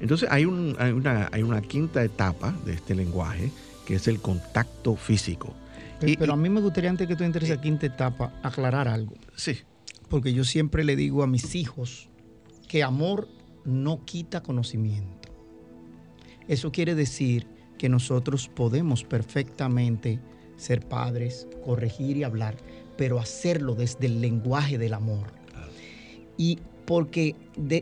[0.00, 3.50] Entonces hay, una, hay, una, quinta etapa de este lenguaje,
[3.86, 5.54] que es el contacto físico.
[6.00, 9.14] Pero, a mí me gustaría, antes que tú entres a esa quinta etapa, aclarar algo.
[9.36, 9.58] Sí.
[10.08, 12.08] Porque yo siempre le digo a mis hijos
[12.68, 13.28] que amor
[13.64, 15.28] no quita conocimiento.
[16.48, 17.46] Eso quiere decir
[17.78, 20.20] que nosotros podemos perfectamente
[20.56, 22.56] ser padres, corregir y hablar,
[22.96, 25.32] pero hacerlo desde el lenguaje del amor.
[26.36, 27.34] Y porque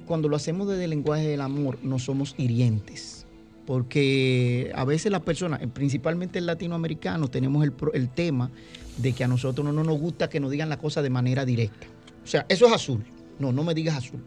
[0.06, 3.26] cuando lo hacemos desde el lenguaje del amor no somos hirientes,
[3.66, 8.50] porque a veces las personas, principalmente el latinoamericano, tenemos el, el tema
[8.98, 11.86] de que a nosotros no, nos gusta que nos digan la cosa de manera directa.
[12.22, 13.02] O sea, eso es azul.
[13.38, 14.22] No, no me digas azul.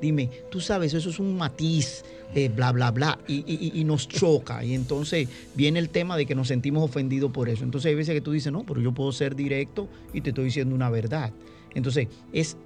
[0.00, 2.04] Dime, tú sabes, eso es un matiz,
[2.34, 4.64] eh, bla, bla, bla, y, nos choca.
[4.64, 7.64] Y entonces viene el tema de que nos sentimos ofendidos por eso.
[7.64, 10.44] Entonces hay veces que tú dices, no, pero yo puedo ser directo y te estoy
[10.44, 11.32] diciendo una verdad.
[11.74, 12.56] Entonces, es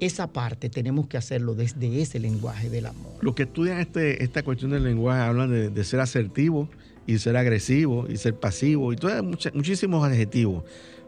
[0.00, 3.12] esa parte tenemos que hacerlo desde ese lenguaje del amor.
[3.22, 6.68] Los que estudian este, esta cuestión del lenguaje hablan de, ser asertivo
[7.06, 10.64] y ser agresivo y ser pasivo y todos muchísimos adjetivos.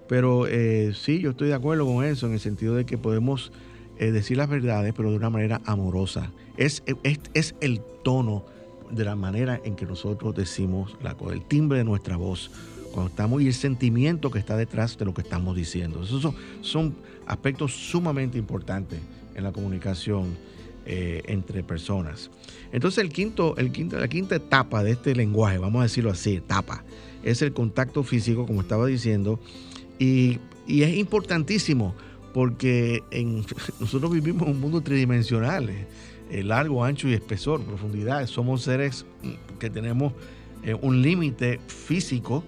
[0.09, 3.53] Pero eh, sí, yo estoy de acuerdo con eso en el sentido de que podemos
[3.99, 6.33] eh, decir las verdades, pero de una manera amorosa.
[6.57, 8.45] Es, es, es, el tono
[8.91, 12.51] de la manera en que nosotros decimos la cosa, el timbre de nuestra voz,
[12.93, 16.03] cuando estamos y el sentimiento que está detrás de lo que estamos diciendo.
[16.03, 16.95] Esos son, son
[17.27, 19.01] aspectos sumamente importantes
[19.35, 20.37] en la comunicación
[20.91, 22.31] eh, entre personas.
[22.73, 26.37] Entonces el quinto, el quinto, la quinta etapa de este lenguaje, vamos a decirlo así,
[26.37, 26.83] etapa,
[27.23, 29.39] es el contacto físico, como estaba diciendo,
[29.99, 31.95] y, es importantísimo
[32.39, 33.03] porque
[33.81, 35.71] nosotros vivimos en un mundo tridimensional,
[36.31, 38.25] eh, largo, ancho y espesor, profundidad.
[38.29, 39.05] Somos seres
[39.59, 40.13] que tenemos
[40.63, 42.45] eh, un límite físico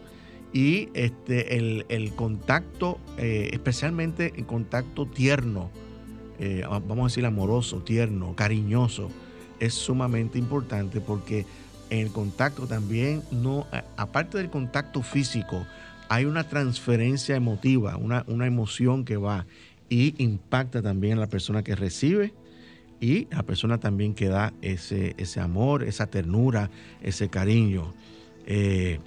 [0.52, 5.72] y este, el, contacto, eh, especialmente el contacto tierno,
[6.38, 9.10] eh, vamos a decir amoroso, tierno, cariñoso,
[9.58, 11.46] es sumamente importante porque
[11.90, 13.66] en el contacto también, no,
[13.96, 15.66] aparte del contacto físico,
[16.10, 19.46] hay una transferencia emotiva, una, una emoción que va
[19.90, 22.32] y impacta también a la persona que recibe
[23.00, 26.70] y la persona también que da ese, ese amor, esa ternura,
[27.02, 27.92] ese cariño.
[28.46, 29.00] Eh,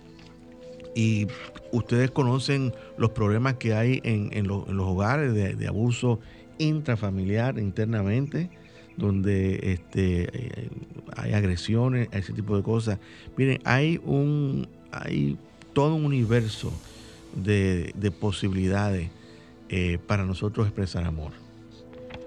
[0.96, 1.28] y
[1.72, 6.20] ustedes conocen los problemas que hay en, los hogares de, abuso
[6.58, 8.50] intrafamiliar internamente,
[8.98, 10.70] donde este, eh,
[11.16, 13.00] hay agresiones, ese tipo de cosas.
[13.38, 15.38] Miren, hay, un, hay
[15.74, 16.72] todo un universo
[17.36, 19.10] de, posibilidades
[19.70, 21.32] eh, para nosotros expresar amor.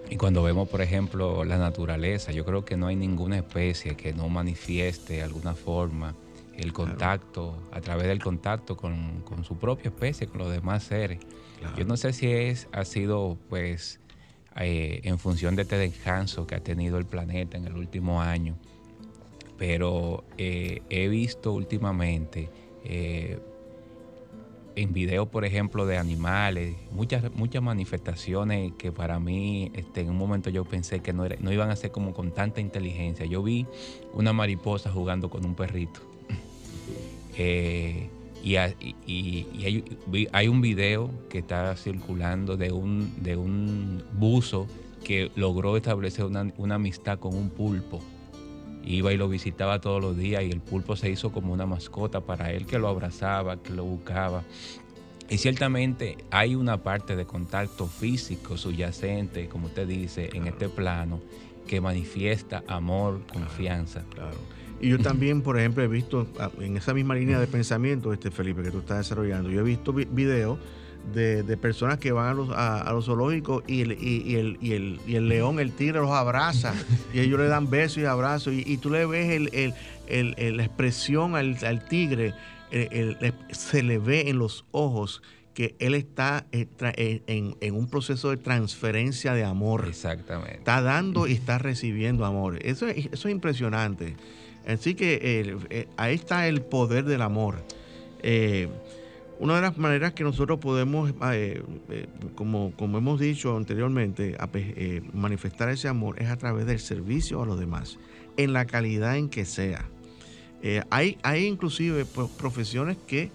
[0.09, 4.13] Y cuando vemos, por ejemplo, la naturaleza, yo creo que no hay ninguna especie que
[4.13, 6.15] no manifieste de alguna forma
[6.57, 11.19] el contacto, a través del contacto con, su propia especie, con los demás seres.
[11.77, 14.01] Yo no sé si es, ha sido pues
[14.59, 18.57] eh, en función de este descanso que ha tenido el planeta en el último año,
[19.59, 22.49] pero eh, he visto últimamente
[22.85, 23.39] eh,
[24.77, 30.19] en videos, por ejemplo, de animales, muchas, muchas manifestaciones que para mí este, en un
[30.19, 33.27] momento yo pensé que no, no iban a ser como con tanta inteligencia.
[33.27, 33.67] Yo vi
[34.13, 36.01] una mariposa jugando con un perrito
[37.39, 38.11] eh,
[38.47, 44.69] y, hay, un video que está circulando de un, de un buzo
[45.03, 48.01] que logró establecer una, amistad con un pulpo.
[48.87, 52.21] Iba y lo visitaba todos los días y el pulpo se hizo como una mascota
[52.21, 54.45] para él que lo abrazaba, que lo buscaba.
[55.29, 61.21] Y ciertamente hay una parte de contacto físico subyacente, como usted dice, en este plano,
[61.67, 64.05] que manifiesta amor, confianza.
[64.15, 64.37] claro.
[64.81, 68.31] Y yo también, por ejemplo, he visto ah, en esa misma línea de pensamiento, este
[68.31, 70.59] Felipe, que tú estás desarrollando, yo he visto videos
[71.13, 75.01] de, personas que van a los, a, los zoológicos y el, y, el, y, el,
[75.07, 76.75] y el león, el tigre los abraza
[77.15, 79.51] y ellos le dan besos y abrazos y, tú le ves
[80.09, 82.35] el, la expresión al, tigre,
[83.51, 85.23] se le ve en los ojos
[85.55, 89.87] que él está eh, eh, en, un proceso de transferencia de amor.
[89.89, 90.59] Exactamente.
[90.59, 92.59] Está dando y está recibiendo amor.
[92.63, 94.17] Eso, eso es impresionante.
[94.67, 95.19] Así que
[95.71, 97.63] eh, ahí está el poder del amor.
[98.23, 98.69] Eh,
[99.39, 101.63] una de las maneras que nosotros podemos, eh,
[102.35, 104.37] como, como hemos dicho anteriormente,
[105.13, 107.99] manifestar ese amor es a través del servicio a los demás,
[108.37, 109.87] en la calidad en que sea.
[110.91, 112.05] hay, hay inclusive
[112.39, 113.31] profesiones que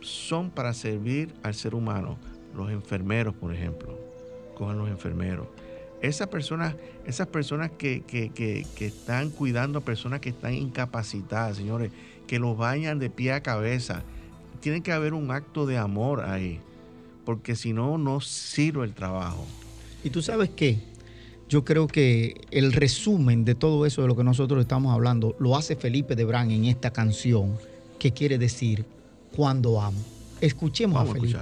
[0.00, 2.18] son para servir al ser humano.
[2.56, 3.98] Los enfermeros, por ejemplo.
[4.54, 5.48] Cojan los enfermeros
[6.08, 6.74] esas personas,
[7.06, 8.02] esas personas que,
[8.80, 11.92] están cuidando a personas que están incapacitadas, señores,
[12.26, 14.02] que los bañan de pie a cabeza,
[14.64, 16.58] tiene que haber un acto de amor ahí,
[17.26, 19.44] porque si no, no sirve el trabajo.
[20.02, 20.78] Y tú sabes qué,
[21.50, 25.54] yo creo que el resumen de todo eso de lo que nosotros estamos hablando lo
[25.54, 27.58] hace Felipe de Brán en esta canción,
[27.98, 28.86] que quiere decir
[29.36, 30.02] cuando amo.
[30.40, 31.40] Escuchemos a Felipe.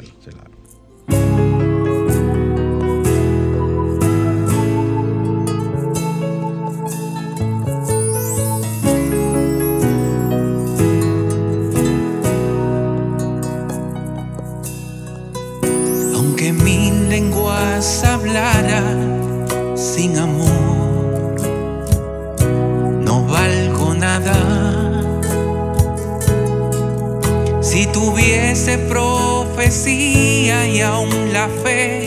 [19.94, 21.36] Sin amor,
[23.04, 24.38] no valgo nada.
[27.60, 32.06] Si tuviese profecía y aún la fe,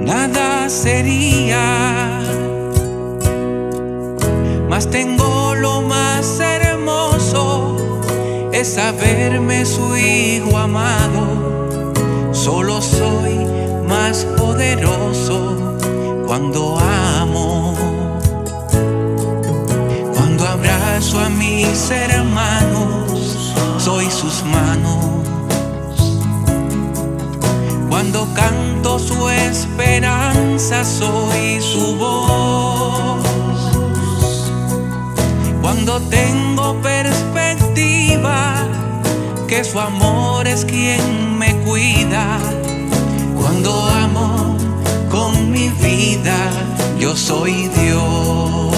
[0.00, 2.20] nada sería.
[4.70, 7.76] Mas tengo lo más hermoso,
[8.50, 11.48] es saberme su hijo amado.
[12.32, 12.77] Solo
[16.38, 17.74] cuando amo.
[20.14, 25.04] Cuando abrazo a mis hermanos, soy sus manos.
[27.88, 33.20] Cuando canto su esperanza, soy su voz.
[35.60, 38.64] Cuando tengo perspectiva,
[39.48, 42.57] que su amor es quien me cuida.
[45.48, 46.36] Con mi vida,
[46.98, 48.77] yo soy Dios.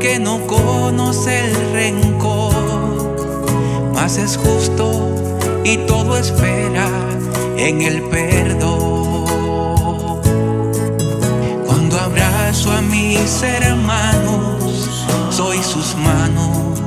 [0.00, 2.52] Que no conoce el rencor,
[3.94, 5.08] mas es justo
[5.64, 6.88] y todo espera
[7.56, 9.24] en el perdón.
[11.66, 16.82] Cuando abrazo a mis hermanos, soy sus manos.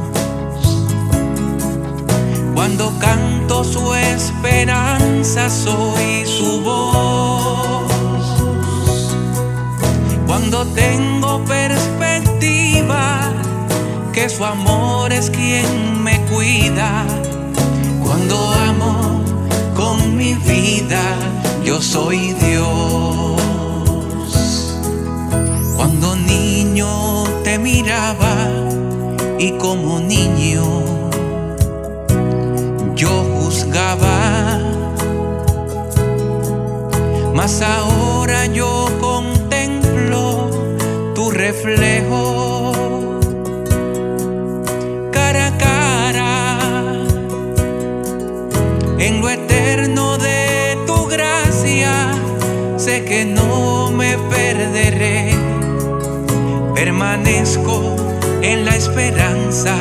[2.53, 7.06] Cuando canto su esperanza, soy su voz.
[10.49, 13.33] Cuando tengo perspectiva,
[14.13, 17.05] que su amor es quien me cuida.
[18.01, 19.21] Cuando amo
[19.75, 21.03] con mi vida,
[21.65, 23.41] yo soy Dios.
[25.75, 28.49] Cuando niño te miraba
[29.37, 30.63] y como niño
[32.95, 34.61] yo juzgaba,
[37.35, 38.87] mas ahora yo
[41.47, 42.73] reflejo
[45.13, 46.33] cara a cara
[48.99, 51.93] en lo eterno de tu gracia
[52.75, 55.33] sé que no me perderé.
[56.75, 57.95] Permanezco
[58.41, 59.75] en la esperanza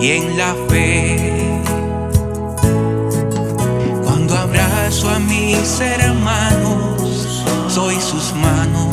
[0.00, 1.60] y en la fe.
[4.04, 8.83] Cuando abrazo a mis hermanos soy sus manos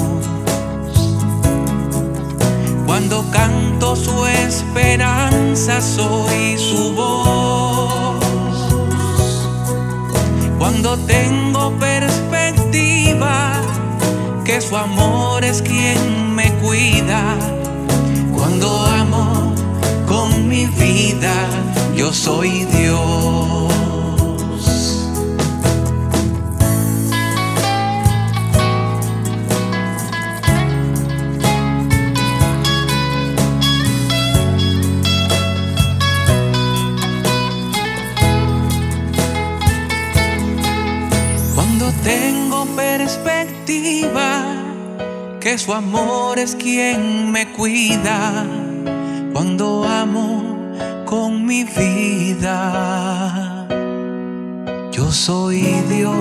[3.12, 8.24] cuando canto su esperanza soy su voz.
[10.58, 13.52] Cuando tengo perspectiva,
[14.46, 17.36] que su amor es quien me cuida.
[18.34, 19.56] Cuando amo
[20.08, 21.34] con mi vida,
[21.94, 23.71] yo soy Dios.
[45.62, 48.48] Su amor es quien me cuida.
[49.32, 50.58] Cuando amo
[51.06, 52.58] con mi vida,
[54.92, 56.16] yo soy Dios.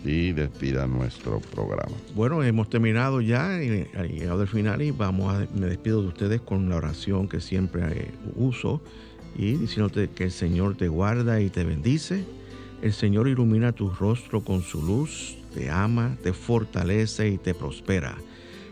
[0.05, 1.97] y despida nuestro programa.
[2.15, 6.41] Bueno, hemos terminado ya, y llegado el final y vamos a, me despido de ustedes
[6.41, 8.81] con la oración que siempre uso
[9.37, 12.25] y diciéndote que el Señor te guarda y te bendice.
[12.83, 18.17] El Señor ilumina tu rostro con su luz, te ama, te fortalece y te prospera.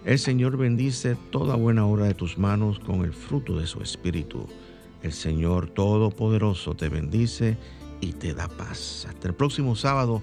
[0.04, 4.46] El Señor bendice toda buena obra de tus manos con el fruto de su espíritu.
[5.02, 7.56] El Señor Todopoderoso te bendice
[8.00, 9.06] y te da paz.
[9.08, 10.22] Hasta el próximo sábado,